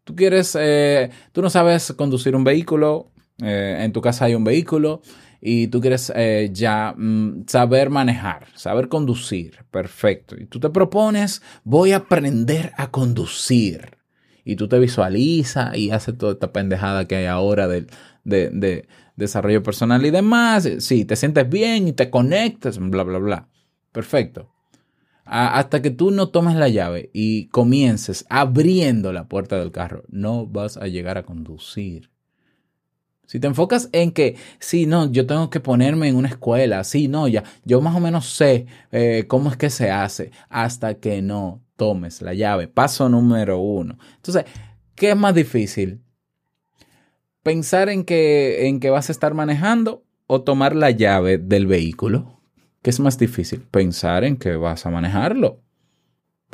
Tú 0.03 0.16
quieres, 0.16 0.57
eh, 0.61 1.11
tú 1.33 1.40
no 1.40 1.51
sabes 1.51 1.92
conducir 1.97 2.35
un 2.35 2.44
vehículo, 2.44 3.12
eh, 3.42 3.79
en 3.81 3.92
tu 3.92 4.01
casa 4.01 4.27
hay 4.27 4.35
un 4.35 4.44
vehículo 4.44 5.03
y 5.40 5.68
tú 5.68 5.81
quieres 5.81 6.12
eh, 6.14 6.51
ya 6.53 6.94
mm, 6.97 7.44
saber 7.47 7.90
manejar, 7.90 8.47
saber 8.55 8.88
conducir, 8.88 9.64
perfecto. 9.70 10.37
Y 10.38 10.47
tú 10.47 10.61
te 10.61 10.70
propones, 10.70 11.42
voy 11.64 11.92
a 11.92 11.99
aprender 11.99 12.73
a 12.77 12.90
conducir. 12.90 13.93
Y 14.44 14.57
tú 14.57 14.68
te 14.68 14.78
visualizas 14.78 15.76
y 15.76 15.90
haces 15.90 16.18
toda 16.18 16.33
esta 16.33 16.52
pendejada 16.52 17.07
que 17.07 17.16
hay 17.16 17.26
ahora 17.26 17.66
de, 17.68 17.87
de, 18.24 18.50
de 18.50 18.87
desarrollo 19.16 19.62
personal 19.62 20.04
y 20.04 20.11
demás. 20.11 20.68
Sí, 20.78 21.04
te 21.04 21.16
sientes 21.16 21.48
bien 21.48 21.88
y 21.88 21.92
te 21.92 22.11
conectas, 22.11 22.78
bla, 22.78 23.02
bla, 23.04 23.18
bla. 23.18 23.48
Perfecto 23.92 24.54
hasta 25.24 25.80
que 25.80 25.90
tú 25.90 26.11
no 26.11 26.28
tomes 26.28 26.57
la 26.57 26.68
llave 26.68 27.11
y 27.12 27.48
comiences 27.48 28.26
abriendo 28.28 29.12
la 29.12 29.28
puerta 29.28 29.59
del 29.59 29.72
carro, 29.72 30.04
no 30.09 30.46
vas 30.46 30.76
a 30.76 30.87
llegar 30.87 31.18
a 31.18 31.24
conducir. 31.24 32.11
Si 33.27 33.41
te 33.41 33.47
enfocas 33.47 33.89
en 33.93 34.13
que, 34.13 34.37
sí, 34.59 34.87
no, 34.87 35.11
yo 35.11 35.27
tengo 35.27 35.51
que 35.51 35.61
ponerme 35.61 36.09
en 36.09 36.17
una 36.17 36.29
escuela, 36.29 36.85
sí, 36.85 37.09
no, 37.09 37.27
ya, 37.27 37.43
yo 37.65 37.81
más 37.81 37.97
o 37.97 38.01
menos 38.01 38.27
sé 38.29 38.67
eh, 38.93 39.25
cómo 39.27 39.51
es 39.51 39.57
que 39.57 39.71
se 39.71 39.91
hace, 39.91 40.31
hasta 40.49 40.95
que 40.95 41.23
no 41.23 41.63
tomes 41.77 42.23
la 42.23 42.35
llave. 42.35 42.69
Paso 42.69 43.09
número 43.09 43.59
uno. 43.59 43.99
Entonces, 44.17 44.45
¿qué 44.95 45.11
es 45.11 45.17
más 45.17 45.35
difícil? 45.35 46.03
Pensar 47.43 47.89
en 47.89 48.05
que, 48.05 48.69
en 48.69 48.81
que 48.81 48.91
vas 48.91 49.09
a 49.09 49.13
estar 49.13 49.35
manejando 49.35 50.05
o 50.27 50.43
tomar 50.43 50.77
la 50.77 50.91
llave 50.91 51.39
del 51.39 51.67
vehículo. 51.67 52.41
¿Qué 52.83 52.91
es 52.91 53.01
más 53.01 53.19
difícil? 53.19 53.61
Pensar 53.63 54.25
en 54.25 54.37
que 54.37 54.57
vas 54.57 54.87
a 54.87 54.91
manejarlo. 54.91 55.63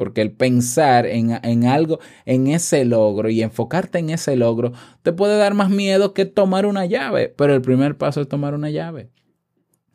Porque 0.01 0.23
el 0.23 0.33
pensar 0.33 1.05
en, 1.05 1.39
en, 1.43 1.67
algo, 1.67 1.99
en 2.25 2.47
ese 2.47 2.87
logro 2.87 3.29
y 3.29 3.43
enfocarte 3.43 3.99
en 3.99 4.09
ese 4.09 4.35
logro, 4.35 4.73
te 5.03 5.13
puede 5.13 5.37
dar 5.37 5.53
más 5.53 5.69
miedo 5.69 6.15
que 6.15 6.25
tomar 6.25 6.65
una 6.65 6.87
llave. 6.87 7.35
Pero 7.37 7.53
el 7.55 7.61
primer 7.61 7.99
paso 7.99 8.23
es 8.23 8.29
tomar 8.29 8.55
una 8.55 8.71
llave. 8.71 9.11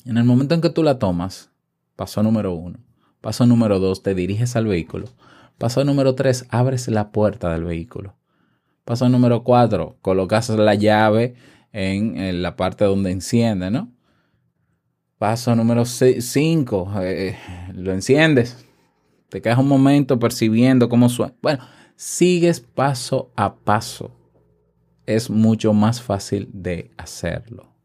En 0.06 0.18
el 0.18 0.24
momento 0.24 0.54
en 0.54 0.62
que 0.62 0.70
tú 0.70 0.84
la 0.84 1.00
tomas, 1.00 1.50
paso 1.96 2.22
número 2.22 2.54
uno. 2.54 2.78
Paso 3.20 3.48
número 3.48 3.80
dos, 3.80 4.04
te 4.04 4.14
diriges 4.14 4.56
al 4.56 4.68
vehículo. 4.68 5.08
Paso 5.58 5.84
número 5.84 6.14
tres, 6.14 6.46
abres 6.50 6.88
la 6.88 7.10
puerta 7.10 7.52
del 7.52 7.64
vehículo. 7.64 8.16
Paso 8.84 9.10
número 9.10 9.44
cuatro, 9.44 9.98
colocas 10.04 10.50
la 10.50 10.76
llave 10.76 11.34
en, 11.72 12.44
la 12.44 12.56
parte 12.56 12.86
donde 12.86 13.10
enciende, 13.10 13.72
¿no? 13.72 13.92
Paso 15.18 15.56
número 15.56 15.86
5, 15.86 16.94
eh, 17.02 17.40
lo 17.74 17.92
enciendes, 17.92 18.65
te 19.36 19.42
quedas 19.42 19.60
un 19.60 19.68
momento 19.68 20.18
percibiendo 20.18 20.88
cómo 20.88 21.10
suena. 21.10 21.34
Bueno, 21.42 21.62
sigues 21.98 22.62
paso 22.62 23.34
a 23.36 23.54
paso. 23.54 24.16
Es 25.06 25.30
mucho 25.30 25.74
más 25.74 26.02
fácil 26.02 26.48
de 26.54 26.92
hacerlo. 26.96 27.76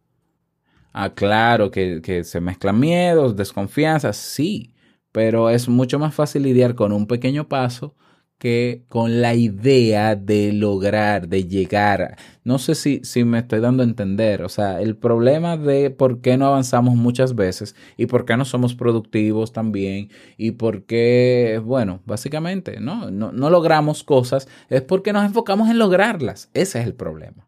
Ah, 0.92 1.10
claro 1.12 1.72
que, 1.72 2.02
que 2.02 2.22
se 2.22 2.40
mezclan 2.40 2.78
miedos, 2.78 3.34
desconfianzas, 3.34 4.16
sí, 4.16 4.76
pero 5.10 5.50
es 5.50 5.68
mucho 5.68 5.98
más 5.98 6.14
fácil 6.14 6.44
lidiar 6.44 6.76
con 6.76 6.92
un 6.92 7.08
pequeño 7.08 7.48
paso 7.48 7.96
que 8.40 8.84
con 8.88 9.20
la 9.20 9.34
idea 9.34 10.16
de 10.16 10.54
lograr, 10.54 11.28
de 11.28 11.44
llegar. 11.44 12.16
No 12.42 12.58
sé 12.58 12.74
si, 12.74 13.00
si 13.04 13.22
me 13.22 13.38
estoy 13.38 13.60
dando 13.60 13.82
a 13.82 13.86
entender. 13.86 14.42
O 14.42 14.48
sea, 14.48 14.80
el 14.80 14.96
problema 14.96 15.58
de 15.58 15.90
por 15.90 16.22
qué 16.22 16.38
no 16.38 16.46
avanzamos 16.46 16.96
muchas 16.96 17.34
veces 17.34 17.76
y 17.98 18.06
por 18.06 18.24
qué 18.24 18.38
no 18.38 18.46
somos 18.46 18.74
productivos 18.74 19.52
también 19.52 20.08
y 20.38 20.52
por 20.52 20.84
qué, 20.84 21.60
bueno, 21.62 22.00
básicamente, 22.06 22.80
¿no? 22.80 23.10
No, 23.10 23.30
no 23.30 23.50
logramos 23.50 24.02
cosas 24.04 24.48
es 24.70 24.80
porque 24.80 25.12
nos 25.12 25.26
enfocamos 25.26 25.68
en 25.68 25.78
lograrlas. 25.78 26.48
Ese 26.54 26.80
es 26.80 26.86
el 26.86 26.94
problema. 26.94 27.46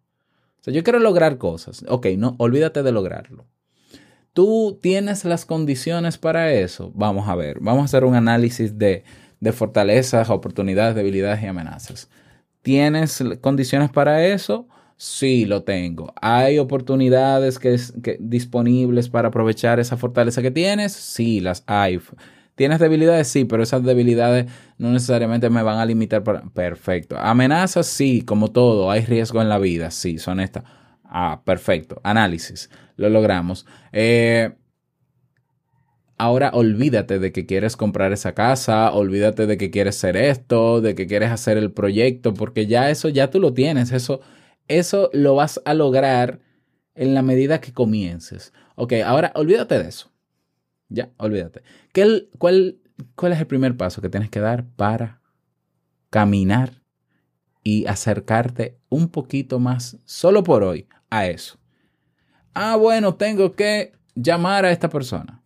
O 0.61 0.65
sea, 0.65 0.75
yo 0.75 0.85
quiero 0.85 0.99
lograr 0.99 1.39
cosas. 1.39 1.87
Ok, 1.89 2.09
no, 2.19 2.35
olvídate 2.39 2.83
de 2.83 2.93
lograrlo. 2.93 3.47
¿Tú 4.35 4.79
tienes 4.81 5.25
las 5.25 5.47
condiciones 5.47 6.19
para 6.19 6.53
eso? 6.53 6.91
Vamos 6.95 7.29
a 7.29 7.35
ver, 7.35 7.61
vamos 7.61 7.83
a 7.83 7.85
hacer 7.85 8.05
un 8.05 8.15
análisis 8.15 8.79
de, 8.79 9.05
de 9.43 9.51
fortalezas, 9.51 10.31
oportunidades, 10.31 10.95
debilidades 10.95 11.43
y 11.43 11.47
amenazas. 11.47 12.09
¿Tienes 12.63 13.23
condiciones 13.41 13.91
para 13.91 14.25
eso? 14.25 14.69
Sí, 14.97 15.47
lo 15.47 15.65
tengo. 15.65 16.15
¿Hay 16.23 16.61
oportunidades 16.61 17.59
que, 17.59 17.77
que, 18.05 18.19
disponibles 18.21 19.09
para 19.09 19.29
aprovechar 19.29 19.81
esa 19.81 19.97
fortaleza 19.97 20.43
que 20.43 20.53
tienes? 20.53 20.93
Sí, 20.93 21.41
las 21.41 21.65
hay. 21.67 22.01
¿Tienes 22.55 22.79
debilidades? 22.79 23.27
Sí, 23.27 23.45
pero 23.45 23.65
esas 23.65 23.83
debilidades 23.83 24.47
no 24.79 24.93
necesariamente 24.93 25.51
me 25.51 25.65
van 25.65 25.79
a 25.79 25.87
limitar. 25.87 26.23
Para... 26.23 26.43
Perfecto. 26.43 27.19
¿Amenazas? 27.19 27.89
Sí, 27.89 28.23
como 28.23 28.53
todo. 28.53 28.93
¿Hay 28.93 29.05
riesgo 29.05 29.43
en 29.43 29.49
la 29.49 29.59
vida? 29.59 29.91
Sí, 29.91 30.19
son 30.19 30.39
estas. 30.39 30.63
Ah, 31.03 31.43
perfecto. 31.45 32.01
Análisis. 32.05 32.71
Lo 32.95 33.09
logramos. 33.09 33.67
Eh, 33.91 34.53
ahora 36.19 36.51
olvídate 36.55 37.19
de 37.19 37.33
que 37.33 37.47
quieres 37.47 37.77
comprar 37.77 38.13
esa 38.13 38.35
casa, 38.35 38.93
olvídate 38.93 39.47
de 39.47 39.57
que 39.57 39.71
quieres 39.71 39.97
hacer 39.97 40.17
esto, 40.17 40.81
de 40.81 40.95
que 40.95 41.07
quieres 41.07 41.31
hacer 41.31 41.59
el 41.59 41.73
proyecto, 41.73 42.35
porque 42.35 42.67
ya 42.67 42.91
eso 42.91 43.09
ya 43.09 43.31
tú 43.31 43.41
lo 43.41 43.55
tienes. 43.55 43.93
Eso, 43.93 44.21
eso 44.69 45.11
lo 45.13 45.35
vas 45.35 45.61
a 45.65 45.75
lograr 45.75 46.41
en 46.95 47.15
la 47.15 47.23
medida 47.23 47.61
que 47.61 47.73
comiences. 47.73 48.53
Ok, 48.77 48.95
ahora 49.05 49.33
olvídate 49.35 49.79
de 49.79 49.89
eso. 49.89 50.11
Ya, 50.89 51.11
olvídate. 51.17 51.63
¿Qué, 51.93 52.29
cuál, 52.39 52.79
¿Cuál 53.15 53.33
es 53.33 53.41
el 53.41 53.47
primer 53.47 53.77
paso 53.77 54.03
que 54.03 54.09
tienes 54.09 54.31
que 54.31 54.41
dar 54.41 54.65
para 54.77 55.21
caminar 56.11 56.83
y 57.65 57.87
acercarte 57.87 58.77
un 58.89 59.09
poquito 59.09 59.59
más, 59.59 59.99
solo 60.05 60.43
por 60.43 60.63
hoy, 60.63 60.87
a 61.11 61.27
eso? 61.27 61.59
Ah, 62.55 62.77
bueno, 62.77 63.15
tengo 63.15 63.55
que 63.55 63.93
llamar 64.15 64.65
a 64.65 64.71
esta 64.71 64.89
persona. 64.89 65.42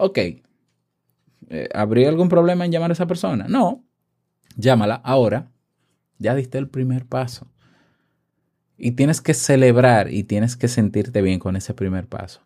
Ok. 0.00 0.18
Eh, 0.18 1.68
¿Habría 1.74 2.08
algún 2.08 2.30
problema 2.30 2.64
en 2.64 2.72
llamar 2.72 2.90
a 2.90 2.94
esa 2.94 3.06
persona? 3.06 3.46
No. 3.48 3.84
Llámala 4.56 4.94
ahora. 4.94 5.50
Ya 6.18 6.34
diste 6.34 6.56
el 6.56 6.68
primer 6.68 7.04
paso. 7.04 7.52
Y 8.78 8.92
tienes 8.92 9.20
que 9.20 9.34
celebrar 9.34 10.10
y 10.10 10.24
tienes 10.24 10.56
que 10.56 10.68
sentirte 10.68 11.20
bien 11.20 11.38
con 11.38 11.54
ese 11.54 11.74
primer 11.74 12.06
paso. 12.06 12.40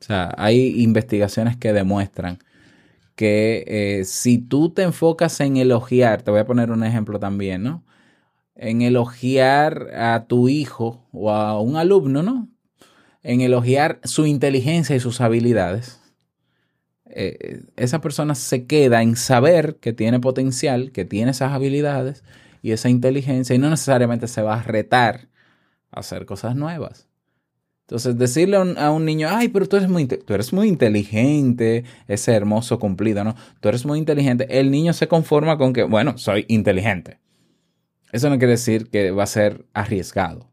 O 0.00 0.04
sea, 0.04 0.32
hay 0.38 0.80
investigaciones 0.82 1.58
que 1.58 1.74
demuestran 1.74 2.38
que 3.14 3.64
eh, 3.66 4.04
si 4.06 4.38
tú 4.38 4.70
te 4.70 4.82
enfocas 4.82 5.40
en 5.40 5.58
elogiar, 5.58 6.22
te 6.22 6.30
voy 6.30 6.40
a 6.40 6.46
poner 6.46 6.70
un 6.70 6.84
ejemplo 6.84 7.18
también, 7.18 7.64
¿no? 7.64 7.84
En 8.54 8.80
elogiar 8.80 9.88
a 9.94 10.24
tu 10.26 10.48
hijo 10.48 11.06
o 11.12 11.30
a 11.30 11.60
un 11.60 11.76
alumno, 11.76 12.22
¿no? 12.22 12.48
En 13.22 13.42
elogiar 13.42 14.00
su 14.04 14.24
inteligencia 14.24 14.96
y 14.96 15.00
sus 15.00 15.20
habilidades. 15.20 16.00
Eh, 17.10 17.62
esa 17.76 18.00
persona 18.00 18.34
se 18.34 18.66
queda 18.66 19.02
en 19.02 19.16
saber 19.16 19.76
que 19.76 19.92
tiene 19.92 20.20
potencial, 20.20 20.92
que 20.92 21.04
tiene 21.04 21.30
esas 21.30 21.52
habilidades 21.52 22.22
y 22.62 22.72
esa 22.72 22.88
inteligencia 22.88 23.54
y 23.54 23.58
no 23.58 23.70
necesariamente 23.70 24.28
se 24.28 24.42
va 24.42 24.54
a 24.54 24.62
retar 24.62 25.28
a 25.90 26.00
hacer 26.00 26.26
cosas 26.26 26.56
nuevas. 26.56 27.08
Entonces, 27.82 28.18
decirle 28.18 28.56
a 28.56 28.60
un, 28.60 28.76
a 28.76 28.90
un, 28.90 29.06
niño, 29.06 29.28
ay, 29.30 29.48
pero 29.48 29.66
tú 29.66 29.76
eres, 29.76 29.88
muy, 29.88 30.06
tú 30.06 30.34
eres 30.34 30.52
muy 30.52 30.68
inteligente, 30.68 31.84
ese 32.06 32.34
hermoso 32.34 32.78
cumplido, 32.78 33.24
¿no? 33.24 33.34
Tú 33.60 33.70
eres 33.70 33.86
muy 33.86 33.98
inteligente. 33.98 34.46
El 34.50 34.70
niño 34.70 34.92
se 34.92 35.08
conforma 35.08 35.56
con 35.56 35.72
que, 35.72 35.84
bueno, 35.84 36.18
soy 36.18 36.44
inteligente. 36.48 37.18
Eso 38.12 38.28
no 38.28 38.36
quiere 38.36 38.52
decir 38.52 38.90
que 38.90 39.10
va 39.10 39.22
a 39.22 39.26
ser 39.26 39.64
arriesgado. 39.72 40.50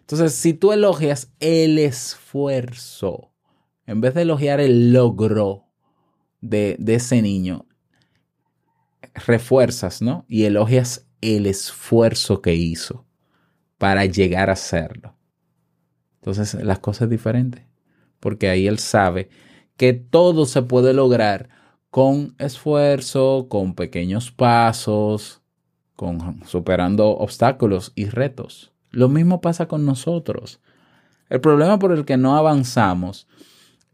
Entonces, 0.00 0.34
si 0.34 0.52
tú 0.52 0.72
elogias 0.72 1.32
el 1.40 1.78
esfuerzo, 1.78 3.32
en 3.86 4.02
vez 4.02 4.12
de 4.12 4.22
elogiar 4.22 4.60
el 4.60 4.92
logro 4.92 5.63
de, 6.44 6.76
ese 6.86 7.22
niño, 7.22 7.66
refuerzas, 9.26 10.02
¿no? 10.02 10.24
Y 10.28 10.44
elogias 10.44 11.06
el 11.20 11.46
esfuerzo 11.46 12.42
que 12.42 12.54
hizo 12.54 13.06
para 13.78 14.04
llegar 14.04 14.50
a 14.50 14.54
hacerlo. 14.54 15.16
Entonces 16.16 16.54
las 16.62 16.78
cosas 16.78 17.08
diferentes, 17.08 17.64
porque 18.20 18.48
ahí 18.48 18.66
él 18.66 18.78
sabe 18.78 19.30
que 19.76 19.92
todo 19.94 20.46
se 20.46 20.62
puede 20.62 20.92
lograr 20.92 21.48
con 21.90 22.34
esfuerzo, 22.38 23.46
con 23.48 23.74
pequeños 23.74 24.30
pasos, 24.30 25.42
con 25.96 26.44
superando 26.46 27.08
obstáculos 27.08 27.92
y 27.94 28.06
retos. 28.06 28.72
Lo 28.90 29.08
mismo 29.08 29.40
pasa 29.40 29.66
con 29.66 29.84
nosotros. 29.86 30.60
El 31.30 31.40
problema 31.40 31.78
por 31.78 31.92
el 31.92 32.04
que 32.04 32.16
no 32.16 32.36
avanzamos 32.36 33.26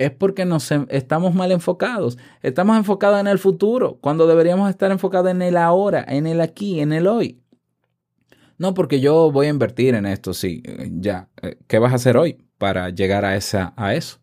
es 0.00 0.10
porque 0.10 0.46
nos 0.46 0.72
estamos 0.88 1.34
mal 1.34 1.52
enfocados. 1.52 2.16
Estamos 2.42 2.78
enfocados 2.78 3.20
en 3.20 3.26
el 3.26 3.38
futuro, 3.38 3.98
cuando 4.00 4.26
deberíamos 4.26 4.70
estar 4.70 4.90
enfocados 4.90 5.30
en 5.30 5.42
el 5.42 5.58
ahora, 5.58 6.02
en 6.08 6.26
el 6.26 6.40
aquí, 6.40 6.80
en 6.80 6.94
el 6.94 7.06
hoy. 7.06 7.42
No, 8.56 8.72
porque 8.72 9.00
yo 9.00 9.30
voy 9.30 9.48
a 9.48 9.50
invertir 9.50 9.94
en 9.94 10.06
esto, 10.06 10.32
sí, 10.32 10.62
ya. 10.92 11.28
eh, 11.42 11.58
¿Qué 11.66 11.78
vas 11.78 11.92
a 11.92 11.96
hacer 11.96 12.16
hoy 12.16 12.38
para 12.56 12.88
llegar 12.88 13.26
a, 13.26 13.36
esa, 13.36 13.74
a 13.76 13.94
eso? 13.94 14.20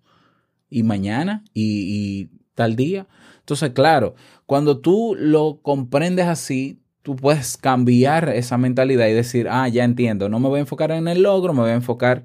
Y 0.68 0.82
mañana 0.82 1.44
y, 1.54 2.24
y 2.24 2.30
tal 2.56 2.76
día. 2.76 3.08
Entonces, 3.40 3.70
claro, 3.70 4.16
cuando 4.48 4.80
tú 4.80 5.16
lo 5.16 5.60
comprendes 5.62 6.26
así, 6.26 6.82
tú 7.04 7.16
puedes 7.16 7.56
cambiar 7.56 8.30
esa 8.30 8.58
mentalidad 8.58 9.08
y 9.08 9.14
decir, 9.14 9.48
ah, 9.48 9.68
ya 9.68 9.84
entiendo, 9.84 10.28
no 10.28 10.40
me 10.40 10.50
voy 10.50 10.58
a 10.58 10.62
enfocar 10.62 10.90
en 10.90 11.08
el 11.08 11.22
logro, 11.22 11.54
me 11.54 11.62
voy 11.62 11.70
a 11.70 11.76
enfocar 11.76 12.24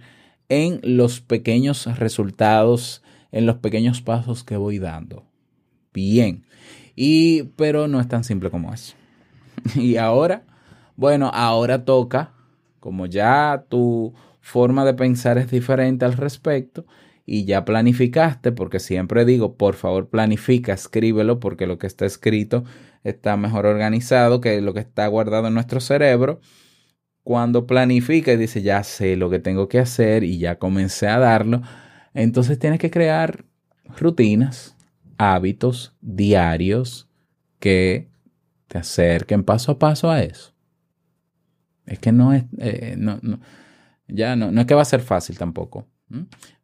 en 0.49 0.81
los 0.83 1.21
pequeños 1.21 1.99
resultados, 1.99 3.03
en 3.33 3.47
los 3.47 3.57
pequeños 3.57 4.03
pasos 4.03 4.45
que 4.45 4.57
voy 4.57 4.79
dando. 4.79 5.25
Bien. 5.93 6.45
Y, 6.95 7.45
pero 7.57 7.89
no 7.89 8.01
es 8.01 8.09
tan 8.09 8.23
simple 8.23 8.51
como 8.51 8.73
eso. 8.73 8.95
Y 9.75 9.97
ahora 9.97 10.45
bueno, 10.97 11.31
ahora 11.33 11.85
toca, 11.85 12.35
como 12.79 13.07
ya 13.07 13.65
tu 13.69 14.15
forma 14.41 14.85
de 14.85 14.95
pensar 14.95 15.39
es 15.39 15.51
diferente 15.51 16.05
al 16.05 16.13
respecto 16.15 16.87
y 17.25 17.45
ya 17.45 17.65
planificaste, 17.65 18.53
porque 18.53 18.79
siempre 18.81 19.25
digo, 19.25 19.57
por 19.57 19.75
favor 19.75 20.11
planifica, 20.11 20.73
escríbelo, 20.73 21.41
porque 21.41 21.67
lo 21.67 21.79
que 21.79 21.87
está 21.87 22.05
escrito 22.07 22.65
está 23.05 23.37
mejor 23.37 23.67
organizado 23.67 24.41
que 24.41 24.61
lo 24.61 24.75
que 24.75 24.81
está 24.81 25.07
guardado 25.07 25.49
en 25.49 25.55
nuestro 25.55 25.81
cerebro. 25.81 26.41
Cuando 27.25 27.67
planifica 27.67 28.33
y 28.33 28.37
dice, 28.37 28.63
ya 28.63 28.83
sé 28.85 29.17
lo 29.17 29.31
que 29.31 29.39
tengo 29.39 29.69
que 29.69 29.79
hacer 29.79 30.25
y 30.25 30.39
ya 30.39 30.59
comencé 30.59 31.09
a 31.09 31.19
darlo, 31.19 31.63
entonces 32.15 32.59
tienes 32.59 32.79
que 32.79 32.91
crear 32.91 33.45
rutinas, 33.99 34.77
hábitos 35.19 35.95
diarios 36.01 37.09
que 37.59 38.09
te 38.69 38.79
acerquen 38.79 39.45
paso 39.45 39.73
a 39.73 39.79
paso 39.79 40.11
a 40.11 40.23
eso. 40.23 40.53
Es 41.87 41.99
que 41.99 42.13
no 42.13 42.33
es, 42.33 42.45
eh, 42.59 42.95
no, 42.99 43.21
ya 44.09 44.37
no, 44.37 44.51
no 44.51 44.61
es 44.61 44.67
que 44.67 44.75
va 44.75 44.83
a 44.83 44.87
ser 44.87 45.01
fácil 45.01 45.39
tampoco, 45.39 45.87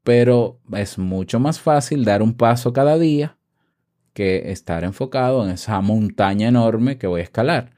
pero 0.03 0.61
es 0.73 0.99
mucho 0.99 1.41
más 1.41 1.61
fácil 1.61 2.05
dar 2.05 2.23
un 2.23 2.35
paso 2.35 2.73
cada 2.73 2.99
día 2.99 3.39
que 4.13 4.51
estar 4.51 4.85
enfocado 4.85 5.45
en 5.45 5.51
esa 5.51 5.81
montaña 5.81 6.49
enorme 6.49 6.99
que 6.99 7.07
voy 7.07 7.21
a 7.21 7.25
escalar. 7.25 7.71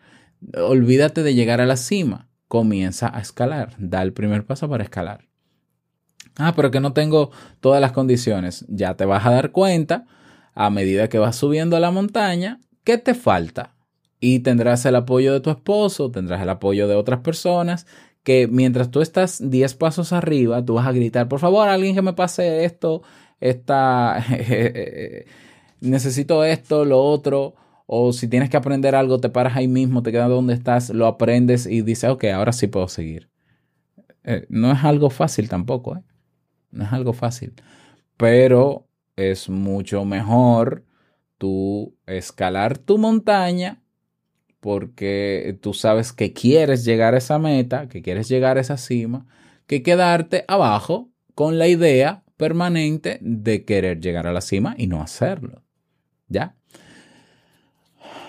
Olvídate 0.55 1.23
de 1.23 1.35
llegar 1.35 1.61
a 1.61 1.67
la 1.67 1.77
cima, 1.77 2.29
comienza 2.49 3.15
a 3.15 3.21
escalar, 3.21 3.75
da 3.79 4.03
el 4.03 4.13
primer 4.13 4.47
paso 4.47 4.69
para 4.69 4.85
escalar. 4.85 5.30
Ah, 6.41 6.55
pero 6.57 6.71
que 6.71 6.81
no 6.81 6.93
tengo 6.93 7.31
todas 7.61 7.81
las 7.81 7.93
condiciones. 7.93 8.65
Ya 8.69 8.95
te 8.95 9.05
vas 9.05 9.27
a 9.27 9.31
dar 9.31 9.53
cuenta 9.53 10.07
a 10.55 10.71
medida 10.71 11.09
que 11.09 11.19
vas 11.19 11.37
subiendo 11.37 11.77
a 11.77 11.81
la 11.81 11.91
montaña, 11.91 12.61
¿qué 12.85 12.99
te 12.99 13.15
falta? 13.15 13.75
y 14.21 14.41
tendrás 14.41 14.85
el 14.85 14.97
apoyo 14.97 15.33
de 15.33 15.41
tu 15.41 15.51
esposo, 15.51 16.11
tendrás 16.11 16.43
el 16.43 16.51
apoyo 16.51 16.87
de 16.87 16.95
otras 16.95 17.21
personas 17.21 17.87
que 18.23 18.47
mientras 18.47 18.91
tú 18.91 19.01
estás 19.01 19.51
10 19.51 19.75
pasos 19.75 20.13
arriba, 20.13 20.63
tú 20.65 20.75
vas 20.75 20.87
a 20.87 20.93
gritar, 20.93 21.27
por 21.27 21.41
favor, 21.41 21.69
alguien 21.69 21.95
que 21.95 22.03
me 22.03 22.13
pase 22.13 22.65
esto, 22.67 23.03
esta, 23.41 24.23
necesito 25.81 26.45
esto, 26.45 26.85
lo 26.85 27.03
otro, 27.03 27.55
o 27.87 28.13
si 28.13 28.29
tienes 28.29 28.51
que 28.51 28.59
aprender 28.59 28.95
algo, 28.95 29.21
te 29.21 29.31
paras 29.31 29.57
ahí 29.57 29.69
mismo, 29.69 30.03
te 30.03 30.13
quedas 30.13 30.29
donde 30.29 30.53
estás, 30.53 30.91
lo 30.91 31.07
aprendes 31.07 31.65
y 31.67 31.81
dices, 31.81 32.11
ok, 32.11 32.25
ahora 32.25 32.53
sí 32.53 32.67
puedo 32.67 32.89
seguir. 32.89 33.31
Eh, 34.25 34.45
no 34.51 34.71
es 34.71 34.85
algo 34.85 35.09
fácil 35.09 35.49
tampoco, 35.49 35.97
¿eh? 35.97 36.03
No 36.71 36.85
es 36.85 36.93
algo 36.93 37.13
fácil, 37.13 37.55
pero 38.17 38.87
es 39.17 39.49
mucho 39.49 40.05
mejor 40.05 40.85
tú 41.39 41.95
escalar 42.07 42.79
tu 42.79 42.99
montaña 42.99 43.83
porque 44.61 45.59
tú 45.63 45.73
sabes 45.73 46.13
que 46.13 46.33
quieres 46.33 46.85
llegar 46.85 47.15
a 47.15 47.19
esa 47.19 47.39
meta, 47.39 47.89
que 47.89 48.03
quieres 48.03 48.29
llegar 48.29 48.59
a 48.59 48.61
esa 48.61 48.77
cima, 48.77 49.27
que 49.67 49.83
quedarte 49.83 50.45
abajo 50.49 51.11
con 51.35 51.59
la 51.59 51.67
idea 51.67 52.25
permanente 52.37 53.19
de 53.23 53.65
querer 53.65 54.01
llegar 54.01 54.27
a 54.27 54.33
la 54.33 54.41
cima 54.41 54.75
y 54.77 54.87
no 54.87 55.03
hacerlo. 55.03 55.63
¿Ya? 56.29 56.55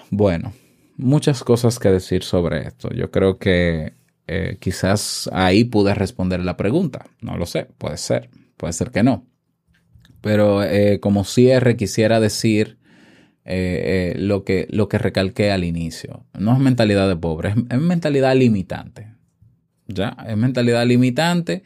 Bueno, 0.09 0.53
muchas 0.97 1.43
cosas 1.43 1.79
que 1.79 1.89
decir 1.89 2.23
sobre 2.23 2.67
esto. 2.67 2.89
Yo 2.93 3.11
creo 3.11 3.37
que 3.37 3.93
eh, 4.33 4.57
quizás 4.59 5.29
ahí 5.33 5.63
pude 5.65 5.93
responder 5.93 6.39
la 6.43 6.55
pregunta. 6.55 7.05
No 7.21 7.37
lo 7.37 7.45
sé, 7.45 7.67
puede 7.77 7.97
ser, 7.97 8.29
puede 8.57 8.73
ser 8.73 8.91
que 8.91 9.03
no. 9.03 9.25
Pero 10.21 10.63
eh, 10.63 10.99
como 10.99 11.23
cierre 11.23 11.75
quisiera 11.75 12.19
decir 12.19 12.77
eh, 13.43 14.13
lo, 14.17 14.43
que, 14.43 14.67
lo 14.69 14.87
que 14.87 14.97
recalqué 14.99 15.51
al 15.51 15.63
inicio. 15.63 16.25
No 16.37 16.53
es 16.53 16.59
mentalidad 16.59 17.07
de 17.09 17.15
pobre, 17.15 17.55
es, 17.69 17.79
mentalidad 17.79 18.35
limitante. 18.35 19.07
¿Ya? 19.87 20.15
Es 20.27 20.37
mentalidad 20.37 20.85
limitante. 20.85 21.63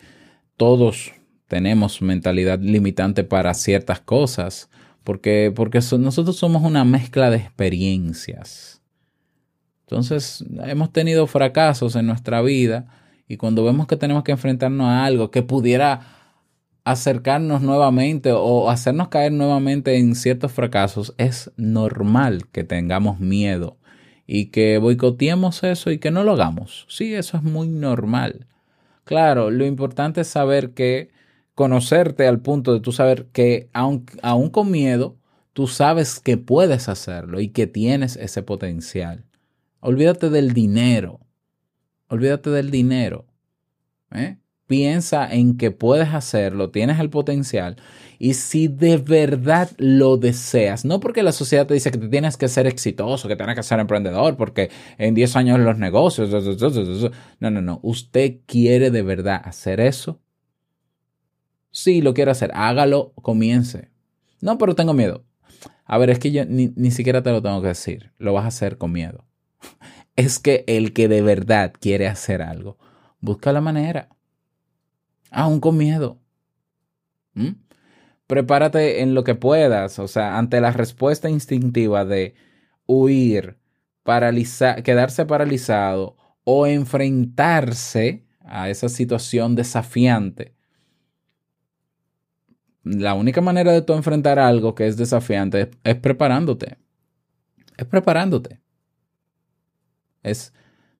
Todos 0.57 1.11
tenemos 1.47 2.01
mentalidad 2.01 2.59
limitante 2.59 3.23
para 3.23 3.53
ciertas 3.53 3.99
cosas, 3.99 4.69
porque, 5.03 5.51
porque 5.53 5.81
so- 5.81 5.97
nosotros 5.97 6.37
somos 6.37 6.63
una 6.63 6.85
mezcla 6.85 7.29
de 7.29 7.37
experiencias. 7.37 8.74
Entonces, 9.87 10.43
hemos 10.63 10.91
tenido 10.91 11.27
fracasos 11.27 11.95
en 11.95 12.07
nuestra 12.07 12.41
vida 12.41 12.87
y 13.27 13.37
cuando 13.37 13.63
vemos 13.63 13.85
que 13.85 13.97
tenemos 13.97 14.23
que 14.23 14.31
enfrentarnos 14.31 14.87
a 14.87 15.05
algo 15.05 15.29
que 15.29 15.43
pudiera 15.43 16.01
acercarnos 16.83 17.61
nuevamente 17.61 18.31
o 18.31 18.69
hacernos 18.69 19.09
caer 19.09 19.31
nuevamente 19.31 19.97
en 19.97 20.15
ciertos 20.15 20.51
fracasos, 20.51 21.13
es 21.17 21.51
normal 21.55 22.47
que 22.51 22.63
tengamos 22.63 23.19
miedo 23.19 23.77
y 24.27 24.47
que 24.47 24.77
boicoteemos 24.77 25.63
eso 25.63 25.91
y 25.91 25.99
que 25.99 26.11
no 26.11 26.23
lo 26.23 26.33
hagamos. 26.33 26.85
Sí, 26.89 27.13
eso 27.13 27.37
es 27.37 27.43
muy 27.43 27.67
normal. 27.67 28.47
Claro, 29.03 29.51
lo 29.51 29.65
importante 29.65 30.21
es 30.21 30.27
saber 30.27 30.71
que 30.71 31.11
conocerte 31.53 32.27
al 32.27 32.39
punto 32.39 32.73
de 32.73 32.79
tú 32.79 32.91
saber 32.91 33.27
que 33.31 33.69
aun, 33.73 34.05
aún 34.21 34.49
con 34.49 34.71
miedo, 34.71 35.15
tú 35.53 35.67
sabes 35.67 36.19
que 36.19 36.37
puedes 36.37 36.89
hacerlo 36.89 37.39
y 37.39 37.49
que 37.49 37.67
tienes 37.67 38.15
ese 38.17 38.43
potencial. 38.43 39.25
Olvídate 39.85 40.31
del 40.31 40.53
dinero. 40.53 41.19
Olvídate 42.07 42.49
del 42.49 42.71
dinero. 42.71 43.27
¿eh? 44.11 44.39
Piensa 44.65 45.31
en 45.31 45.57
que 45.57 45.69
puedes 45.69 46.11
hacerlo, 46.11 46.71
tienes 46.71 46.99
el 46.99 47.11
potencial. 47.11 47.75
Y 48.17 48.33
si 48.33 48.67
de 48.67 48.97
verdad 48.97 49.69
lo 49.77 50.17
deseas, 50.17 50.85
no 50.85 50.99
porque 50.99 51.21
la 51.21 51.31
sociedad 51.31 51.67
te 51.67 51.75
dice 51.75 51.91
que 51.91 51.99
tienes 51.99 52.35
que 52.35 52.47
ser 52.47 52.65
exitoso, 52.65 53.27
que 53.27 53.35
tienes 53.35 53.55
que 53.55 53.61
ser 53.61 53.79
emprendedor, 53.79 54.37
porque 54.37 54.71
en 54.97 55.13
10 55.13 55.35
años 55.35 55.59
los 55.59 55.77
negocios. 55.77 56.31
No, 57.39 57.51
no, 57.51 57.61
no. 57.61 57.79
Usted 57.83 58.37
quiere 58.47 58.89
de 58.89 59.03
verdad 59.03 59.39
hacer 59.45 59.79
eso. 59.79 60.19
Sí, 61.69 62.01
lo 62.01 62.15
quiere 62.15 62.31
hacer. 62.31 62.49
Hágalo, 62.55 63.13
comience. 63.21 63.91
No, 64.41 64.57
pero 64.57 64.73
tengo 64.73 64.95
miedo. 64.95 65.25
A 65.85 65.99
ver, 65.99 66.09
es 66.09 66.17
que 66.17 66.31
yo 66.31 66.43
ni, 66.43 66.73
ni 66.75 66.89
siquiera 66.89 67.21
te 67.21 67.29
lo 67.29 67.43
tengo 67.43 67.61
que 67.61 67.67
decir. 67.67 68.13
Lo 68.17 68.33
vas 68.33 68.45
a 68.45 68.47
hacer 68.47 68.79
con 68.79 68.91
miedo. 68.91 69.25
Es 70.15 70.39
que 70.39 70.63
el 70.67 70.93
que 70.93 71.07
de 71.07 71.21
verdad 71.21 71.73
quiere 71.79 72.07
hacer 72.07 72.41
algo, 72.41 72.77
busca 73.19 73.51
la 73.51 73.61
manera. 73.61 74.09
Aún 75.31 75.59
con 75.59 75.77
miedo. 75.77 76.19
¿Mm? 77.33 77.49
Prepárate 78.27 79.01
en 79.01 79.13
lo 79.13 79.23
que 79.23 79.35
puedas. 79.35 79.99
O 79.99 80.07
sea, 80.07 80.37
ante 80.37 80.61
la 80.61 80.71
respuesta 80.71 81.29
instintiva 81.29 82.05
de 82.05 82.35
huir, 82.87 83.57
paralizar, 84.03 84.83
quedarse 84.83 85.25
paralizado 85.25 86.15
o 86.43 86.67
enfrentarse 86.67 88.25
a 88.41 88.69
esa 88.69 88.89
situación 88.89 89.55
desafiante. 89.55 90.55
La 92.83 93.15
única 93.15 93.41
manera 93.41 93.71
de 93.71 93.81
tú 93.81 93.93
enfrentar 93.93 94.37
algo 94.37 94.75
que 94.75 94.87
es 94.87 94.95
desafiante 94.95 95.61
es, 95.61 95.69
es 95.83 95.95
preparándote. 95.95 96.77
Es 97.77 97.85
preparándote. 97.85 98.61
Es 100.25 100.53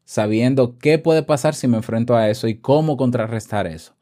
sabiendo 0.04 0.78
qué 0.78 1.00
puede 1.00 1.24
pasar 1.24 1.56
si 1.56 1.68
me 1.68 1.78
enfrento 1.78 2.16
a 2.16 2.30
eso 2.30 2.48
y 2.48 2.60
cómo 2.60 2.98
contrarrestar 2.98 3.68
eso. 3.68 3.96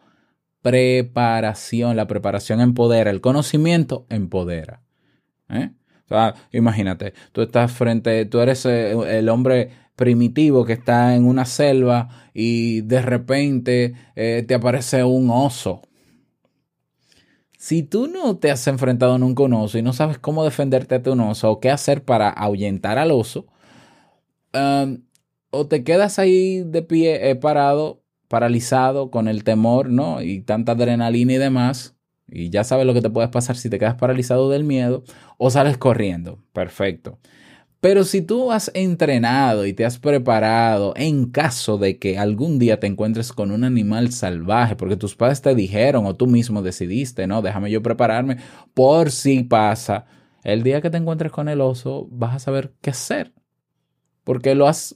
Preparación. 0.62 1.96
La 1.96 2.08
preparación 2.08 2.62
empodera. 2.62 3.12
El 3.12 3.22
conocimiento 3.22 4.06
empodera. 4.10 4.82
¿Eh? 5.50 5.72
Imagínate, 6.52 7.14
tú 7.32 7.42
estás 7.42 7.72
frente, 7.72 8.26
tú 8.26 8.40
eres 8.40 8.66
eh, 8.66 8.92
el 9.18 9.30
hombre 9.30 9.72
primitivo 9.96 10.66
que 10.66 10.74
está 10.74 11.16
en 11.16 11.26
una 11.26 11.46
selva 11.46 12.10
y 12.34 12.82
de 12.82 13.02
repente 13.02 13.94
eh, 14.16 14.44
te 14.48 14.56
aparece 14.56 15.04
un 15.04 15.30
oso. 15.30 15.82
Si 17.58 17.84
tú 17.84 18.08
no 18.08 18.38
te 18.38 18.52
has 18.52 18.68
enfrentado 18.68 19.18
nunca 19.18 19.44
a 19.44 19.46
un 19.46 19.54
oso 19.54 19.78
y 19.78 19.82
no 19.82 19.94
sabes 19.94 20.20
cómo 20.20 20.44
defenderte 20.44 20.96
ante 20.96 21.10
un 21.10 21.22
oso 21.22 21.50
o 21.50 21.60
qué 21.60 21.72
hacer 21.72 22.04
para 22.04 22.30
ahuyentar 22.30 22.98
al 22.98 23.12
oso, 23.12 23.48
um, 24.54 24.98
o 25.54 25.68
te 25.68 25.84
quedas 25.84 26.20
ahí 26.20 26.64
de 26.64 26.82
pie 26.82 27.30
eh, 27.30 27.36
parado, 27.36 28.04
paralizado 28.28 29.12
con 29.12 29.28
el 29.28 29.44
temor, 29.44 29.90
¿no? 29.90 30.22
Y 30.22 30.42
tanta 30.42 30.74
adrenalina 30.74 31.34
y 31.34 31.38
demás, 31.38 31.96
y 32.28 32.50
ya 32.50 32.64
sabes 32.64 32.86
lo 32.86 32.94
que 32.94 33.02
te 33.02 33.10
puede 33.10 33.28
pasar 33.28 33.56
si 33.56 33.70
te 33.70 33.80
quedas 33.80 33.96
paralizado 33.96 34.50
del 34.50 34.64
miedo, 34.64 35.04
o 35.38 35.50
sales 35.50 35.78
corriendo, 35.78 36.44
perfecto. 36.54 37.20
Pero 37.84 38.06
si 38.06 38.22
tú 38.22 38.54
has 38.54 38.72
entrenado 38.74 39.66
y 39.66 39.74
te 39.74 39.84
has 39.84 40.00
preparado 40.00 40.94
en 40.96 41.30
caso 41.32 41.78
de 41.78 42.00
que 42.00 42.18
algún 42.18 42.58
día 42.58 42.80
te 42.80 42.88
encuentres 42.88 43.34
con 43.34 43.52
un 43.52 43.66
animal 43.66 44.14
salvaje, 44.14 44.78
porque 44.78 44.96
tus 44.96 45.18
padres 45.18 45.42
te 45.42 45.54
dijeron 45.54 46.06
o 46.06 46.16
tú 46.16 46.26
mismo 46.26 46.62
decidiste, 46.62 47.28
no, 47.28 47.42
déjame 47.42 47.70
yo 47.70 47.84
prepararme 47.84 48.38
por 48.74 49.12
si 49.12 49.44
pasa, 49.44 50.06
el 50.46 50.64
día 50.64 50.80
que 50.80 50.90
te 50.90 50.98
encuentres 50.98 51.34
con 51.34 51.50
el 51.50 51.60
oso 51.60 52.08
vas 52.10 52.36
a 52.36 52.40
saber 52.40 52.74
qué 52.80 52.92
hacer, 52.92 53.34
porque 54.24 54.56
lo 54.56 54.70
has 54.70 54.96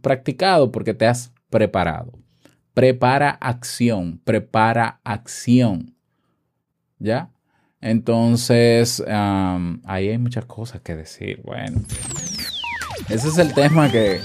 practicado, 0.00 0.72
porque 0.72 0.94
te 0.94 1.06
has 1.06 1.32
preparado. 1.50 2.12
Prepara 2.74 3.30
acción, 3.30 4.20
prepara 4.24 5.00
acción. 5.04 5.94
¿Ya? 6.98 7.30
Entonces, 7.80 9.02
ahí 9.06 10.08
hay 10.08 10.18
muchas 10.18 10.44
cosas 10.46 10.80
que 10.80 10.96
decir. 10.96 11.40
Bueno, 11.44 11.80
ese 13.08 13.28
es 13.28 13.38
el 13.38 13.54
tema 13.54 13.90
que, 13.90 14.20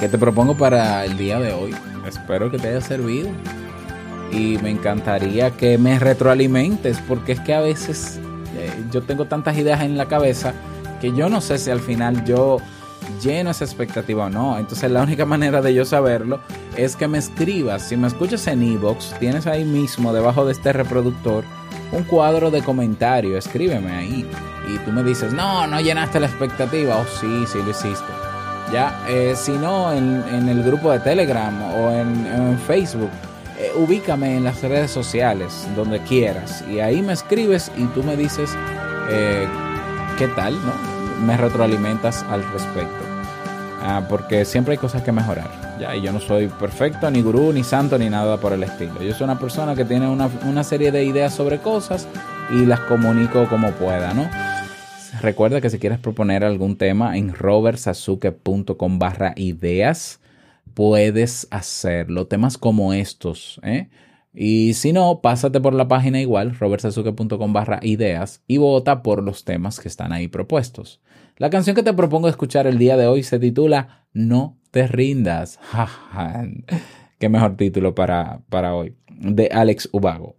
que 0.00 0.08
te 0.08 0.18
propongo 0.18 0.56
para 0.56 1.04
el 1.04 1.16
día 1.16 1.38
de 1.38 1.52
hoy. 1.52 1.74
Espero 2.06 2.50
que 2.50 2.58
te 2.58 2.68
haya 2.68 2.80
servido. 2.80 3.30
Y 4.32 4.58
me 4.58 4.70
encantaría 4.70 5.50
que 5.50 5.78
me 5.78 5.98
retroalimentes, 5.98 6.98
porque 7.06 7.32
es 7.32 7.40
que 7.40 7.54
a 7.54 7.60
veces 7.60 8.18
eh, 8.56 8.70
yo 8.90 9.02
tengo 9.02 9.26
tantas 9.26 9.56
ideas 9.56 9.82
en 9.82 9.96
la 9.96 10.06
cabeza 10.06 10.54
que 11.00 11.12
yo 11.12 11.28
no 11.28 11.40
sé 11.40 11.58
si 11.58 11.70
al 11.70 11.80
final 11.80 12.24
yo 12.24 12.58
lleno 13.22 13.50
esa 13.50 13.64
expectativa 13.64 14.26
o 14.26 14.30
no. 14.30 14.58
Entonces 14.58 14.90
la 14.90 15.02
única 15.02 15.24
manera 15.24 15.62
de 15.62 15.74
yo 15.74 15.84
saberlo 15.84 16.40
es 16.76 16.96
que 16.96 17.08
me 17.08 17.18
escribas. 17.18 17.88
Si 17.88 17.96
me 17.96 18.08
escuchas 18.08 18.46
en 18.46 18.62
Evox, 18.62 19.14
tienes 19.18 19.46
ahí 19.46 19.64
mismo, 19.64 20.12
debajo 20.12 20.44
de 20.44 20.52
este 20.52 20.72
reproductor, 20.72 21.44
un 21.92 22.04
cuadro 22.04 22.50
de 22.50 22.62
comentario. 22.62 23.36
Escríbeme 23.36 23.92
ahí. 23.92 24.26
Y 24.72 24.78
tú 24.78 24.92
me 24.92 25.02
dices, 25.02 25.32
no, 25.32 25.66
no 25.66 25.80
llenaste 25.80 26.20
la 26.20 26.26
expectativa. 26.26 26.96
Oh, 26.98 27.06
sí, 27.20 27.44
sí 27.46 27.58
lo 27.58 27.70
hiciste. 27.70 28.12
Ya, 28.72 29.04
eh, 29.08 29.34
si 29.36 29.52
no, 29.52 29.92
en, 29.92 30.48
el 30.48 30.62
grupo 30.62 30.90
de 30.90 30.98
Telegram 30.98 31.62
o 31.74 31.90
en, 31.90 32.26
en 32.26 32.58
Facebook, 32.60 33.10
eh, 33.58 33.70
ubícame 33.76 34.36
en 34.36 34.44
las 34.44 34.62
redes 34.62 34.90
sociales, 34.90 35.66
donde 35.76 36.00
quieras. 36.00 36.64
Y 36.68 36.80
ahí 36.80 37.02
me 37.02 37.12
escribes 37.12 37.70
y 37.76 37.84
tú 37.86 38.02
me 38.02 38.16
dices 38.16 38.50
eh, 39.10 39.46
qué 40.18 40.28
tal, 40.28 40.54
¿no? 40.54 40.93
Me 41.22 41.36
retroalimentas 41.36 42.22
al 42.24 42.42
respecto. 42.52 43.04
Ah, 43.82 44.02
porque 44.08 44.44
siempre 44.44 44.72
hay 44.72 44.78
cosas 44.78 45.02
que 45.02 45.12
mejorar. 45.12 45.50
Ya, 45.78 45.94
y 45.94 46.02
yo 46.02 46.12
no 46.12 46.20
soy 46.20 46.48
perfecto, 46.48 47.10
ni 47.10 47.20
gurú, 47.20 47.52
ni 47.52 47.62
santo, 47.64 47.98
ni 47.98 48.08
nada 48.08 48.38
por 48.38 48.52
el 48.52 48.62
estilo. 48.62 49.02
Yo 49.02 49.12
soy 49.12 49.24
una 49.24 49.38
persona 49.38 49.74
que 49.74 49.84
tiene 49.84 50.08
una, 50.08 50.30
una 50.44 50.64
serie 50.64 50.90
de 50.90 51.04
ideas 51.04 51.34
sobre 51.34 51.58
cosas 51.58 52.08
y 52.50 52.64
las 52.64 52.80
comunico 52.80 53.46
como 53.48 53.70
pueda, 53.72 54.14
¿no? 54.14 54.28
Recuerda 55.20 55.60
que 55.60 55.70
si 55.70 55.78
quieres 55.78 55.98
proponer 55.98 56.44
algún 56.44 56.76
tema 56.76 57.16
en 57.16 57.34
robertsazuke.com 57.34 58.98
barra 58.98 59.32
ideas, 59.36 60.20
puedes 60.74 61.46
hacerlo. 61.50 62.26
Temas 62.26 62.58
como 62.58 62.92
estos, 62.92 63.60
¿eh? 63.62 63.88
Y 64.34 64.74
si 64.74 64.92
no, 64.92 65.20
pásate 65.20 65.60
por 65.60 65.74
la 65.74 65.86
página 65.86 66.20
igual, 66.20 66.58
robertsazuke.com 66.58 67.52
barra 67.52 67.78
ideas, 67.82 68.42
y 68.48 68.58
vota 68.58 69.02
por 69.02 69.22
los 69.22 69.44
temas 69.44 69.78
que 69.78 69.88
están 69.88 70.12
ahí 70.12 70.26
propuestos. 70.26 71.00
La 71.36 71.50
canción 71.50 71.76
que 71.76 71.82
te 71.82 71.92
propongo 71.92 72.28
escuchar 72.28 72.66
el 72.66 72.78
día 72.78 72.96
de 72.96 73.06
hoy 73.06 73.22
se 73.22 73.38
titula 73.38 74.06
No 74.12 74.58
te 74.70 74.86
rindas. 74.88 75.60
Qué 77.18 77.28
mejor 77.28 77.56
título 77.56 77.94
para, 77.94 78.40
para 78.48 78.74
hoy. 78.74 78.96
De 79.08 79.48
Alex 79.52 79.88
Ubago. 79.92 80.36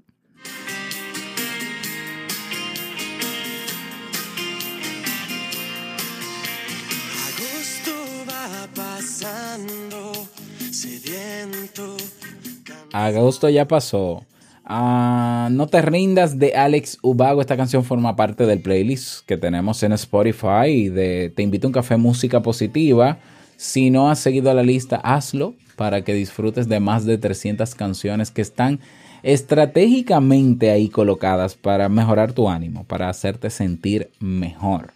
Agosto 13.04 13.50
ya 13.50 13.68
pasó. 13.68 14.24
Ah, 14.64 15.50
no 15.52 15.68
te 15.68 15.82
rindas 15.82 16.40
de 16.40 16.54
Alex 16.54 16.98
Ubago. 17.02 17.42
Esta 17.42 17.58
canción 17.58 17.84
forma 17.84 18.16
parte 18.16 18.46
del 18.46 18.62
playlist 18.62 19.26
que 19.26 19.36
tenemos 19.36 19.84
en 19.84 19.92
Spotify 19.92 20.88
de 20.88 21.30
Te 21.36 21.44
invito 21.44 21.68
a 21.68 21.70
un 21.70 21.74
café 21.74 21.98
música 21.98 22.42
positiva. 22.42 23.18
Si 23.58 23.90
no 23.90 24.10
has 24.10 24.20
seguido 24.20 24.54
la 24.54 24.64
lista, 24.64 24.96
hazlo 24.96 25.56
para 25.76 26.04
que 26.06 26.14
disfrutes 26.14 26.70
de 26.70 26.80
más 26.80 27.06
de 27.06 27.18
300 27.18 27.76
canciones 27.76 28.32
que 28.32 28.42
están 28.42 28.80
estratégicamente 29.24 30.72
ahí 30.72 30.88
colocadas 30.88 31.56
para 31.56 31.90
mejorar 31.90 32.32
tu 32.32 32.50
ánimo, 32.50 32.86
para 32.86 33.10
hacerte 33.10 33.50
sentir 33.50 34.10
mejor. 34.22 34.94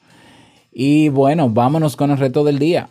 Y 0.72 1.10
bueno, 1.10 1.50
vámonos 1.50 1.98
con 1.98 2.12
el 2.12 2.18
reto 2.18 2.46
del 2.46 2.60
día. 2.60 2.88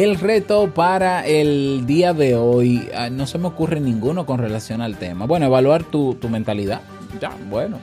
El 0.00 0.18
reto 0.18 0.72
para 0.72 1.26
el 1.26 1.84
día 1.84 2.14
de 2.14 2.34
hoy, 2.34 2.88
ah, 2.94 3.10
no 3.10 3.26
se 3.26 3.36
me 3.36 3.48
ocurre 3.48 3.80
ninguno 3.80 4.24
con 4.24 4.38
relación 4.38 4.80
al 4.80 4.96
tema. 4.96 5.26
Bueno, 5.26 5.44
evaluar 5.44 5.84
tu, 5.84 6.14
tu 6.14 6.30
mentalidad. 6.30 6.80
Ya, 7.20 7.32
bueno, 7.50 7.76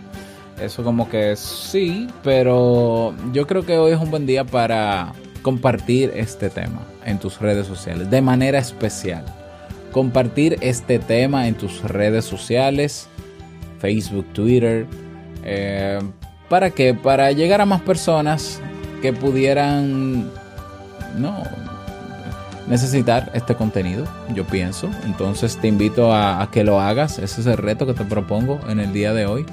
eso 0.59 0.83
como 0.83 1.07
que 1.11 1.35
sí, 1.35 2.07
pero 2.23 3.13
yo 3.33 3.45
creo 3.45 3.67
que 3.67 3.77
hoy 3.77 3.91
es 3.91 3.99
un 3.99 4.09
buen 4.09 4.25
día 4.25 4.43
para 4.45 5.13
compartir 5.43 6.11
este 6.15 6.49
tema 6.49 6.81
en 7.05 7.19
tus 7.19 7.39
redes 7.39 7.67
sociales, 7.67 8.09
de 8.09 8.19
manera 8.23 8.57
especial. 8.57 9.23
Compartir 9.91 10.57
este 10.61 10.97
tema 10.97 11.47
en 11.47 11.53
tus 11.53 11.83
redes 11.83 12.25
sociales, 12.25 13.07
Facebook, 13.77 14.25
Twitter. 14.33 14.87
eh, 15.43 15.99
¿Para 16.49 16.71
qué? 16.71 16.95
Para 16.95 17.31
llegar 17.31 17.61
a 17.61 17.67
más 17.67 17.81
personas 17.81 18.59
que 19.03 19.13
pudieran, 19.13 20.31
no, 21.15 21.43
necesitar 22.67 23.31
este 23.33 23.55
contenido, 23.55 24.05
yo 24.33 24.45
pienso. 24.45 24.89
Entonces 25.05 25.57
te 25.57 25.67
invito 25.67 26.13
a, 26.13 26.47
que 26.51 26.63
lo 26.63 26.79
hagas. 26.79 27.19
Ese 27.19 27.41
es 27.41 27.47
el 27.47 27.57
reto 27.57 27.85
que 27.85 27.93
te 27.93 28.05
propongo 28.05 28.59
en 28.69 28.79
el 28.79 28.93
día 28.93 29.13
de 29.13 29.25
hoy. 29.25 29.45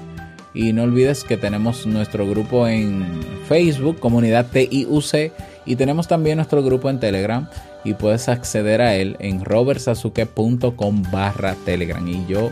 Y 0.52 0.72
no 0.72 0.84
olvides 0.84 1.24
que 1.24 1.36
tenemos 1.36 1.84
nuestro 1.86 2.28
grupo 2.28 2.68
en 2.68 3.24
Facebook, 3.48 3.98
comunidad 3.98 4.46
TIUC, 4.52 5.32
y 5.66 5.76
tenemos 5.76 6.06
también 6.06 6.36
nuestro 6.36 6.62
grupo 6.62 6.90
en 6.90 7.00
Telegram. 7.00 7.48
Y 7.82 7.94
puedes 7.94 8.28
acceder 8.28 8.80
a 8.80 8.94
él 8.94 9.16
en 9.18 9.44
robertsazuke.com 9.44 11.02
barra 11.10 11.54
Telegram. 11.64 12.06
Y 12.06 12.24
yo, 12.26 12.50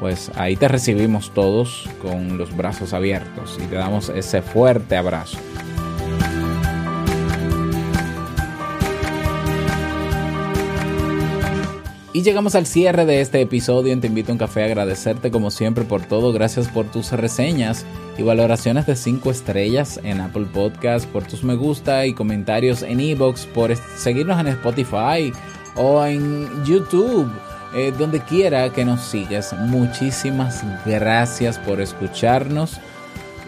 pues 0.00 0.30
ahí 0.36 0.56
te 0.56 0.68
recibimos 0.68 1.32
todos 1.32 1.88
con 2.02 2.38
los 2.38 2.56
brazos 2.56 2.92
abiertos 2.92 3.58
y 3.62 3.66
te 3.66 3.76
damos 3.76 4.08
ese 4.08 4.42
fuerte 4.42 4.96
abrazo. 4.96 5.38
Y 12.16 12.22
llegamos 12.22 12.54
al 12.54 12.64
cierre 12.64 13.06
de 13.06 13.20
este 13.20 13.40
episodio 13.40 13.92
en 13.92 14.00
Te 14.00 14.06
invito 14.06 14.30
a 14.30 14.34
un 14.34 14.38
café 14.38 14.62
a 14.62 14.66
agradecerte 14.66 15.32
como 15.32 15.50
siempre 15.50 15.82
por 15.82 16.02
todo, 16.02 16.32
gracias 16.32 16.68
por 16.68 16.86
tus 16.86 17.10
reseñas 17.10 17.84
y 18.16 18.22
valoraciones 18.22 18.86
de 18.86 18.94
5 18.94 19.32
estrellas 19.32 19.98
en 20.04 20.20
Apple 20.20 20.46
Podcast, 20.54 21.08
por 21.08 21.24
tus 21.24 21.42
me 21.42 21.56
gusta 21.56 22.06
y 22.06 22.14
comentarios 22.14 22.82
en 22.82 23.00
Evox, 23.00 23.46
por 23.46 23.74
seguirnos 23.96 24.38
en 24.38 24.46
Spotify 24.46 25.32
o 25.74 26.04
en 26.04 26.64
YouTube, 26.64 27.28
eh, 27.74 27.92
donde 27.98 28.20
quiera 28.20 28.72
que 28.72 28.84
nos 28.84 29.00
sigas. 29.00 29.52
Muchísimas 29.52 30.62
gracias 30.86 31.58
por 31.58 31.80
escucharnos 31.80 32.78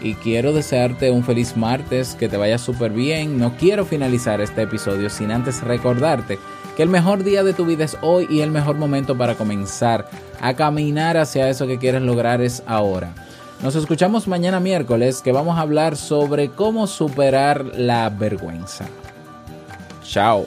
y 0.01 0.15
quiero 0.15 0.51
desearte 0.51 1.09
un 1.09 1.23
feliz 1.23 1.55
martes, 1.55 2.15
que 2.15 2.27
te 2.27 2.35
vaya 2.35 2.57
súper 2.57 2.91
bien. 2.91 3.39
No 3.39 3.55
quiero 3.55 3.85
finalizar 3.85 4.41
este 4.41 4.63
episodio 4.63 5.09
sin 5.09 5.31
antes 5.31 5.61
recordarte 5.61 6.37
que 6.77 6.83
el 6.83 6.89
mejor 6.89 7.23
día 7.23 7.43
de 7.43 7.53
tu 7.53 7.65
vida 7.65 7.85
es 7.85 7.97
hoy 8.01 8.27
y 8.29 8.41
el 8.41 8.51
mejor 8.51 8.75
momento 8.75 9.17
para 9.17 9.33
comenzar 9.33 10.07
a 10.39 10.53
caminar 10.53 11.17
hacia 11.17 11.49
eso 11.49 11.65
que 11.65 11.79
quieres 11.79 12.03
lograr 12.03 12.39
es 12.39 12.61
ahora. 12.67 13.15
Nos 13.63 13.73
escuchamos 13.73 14.27
mañana 14.27 14.59
miércoles 14.59 15.23
que 15.23 15.31
vamos 15.31 15.57
a 15.57 15.61
hablar 15.61 15.97
sobre 15.97 16.49
cómo 16.49 16.85
superar 16.85 17.65
la 17.65 18.11
vergüenza. 18.11 18.85
Chao. 20.03 20.45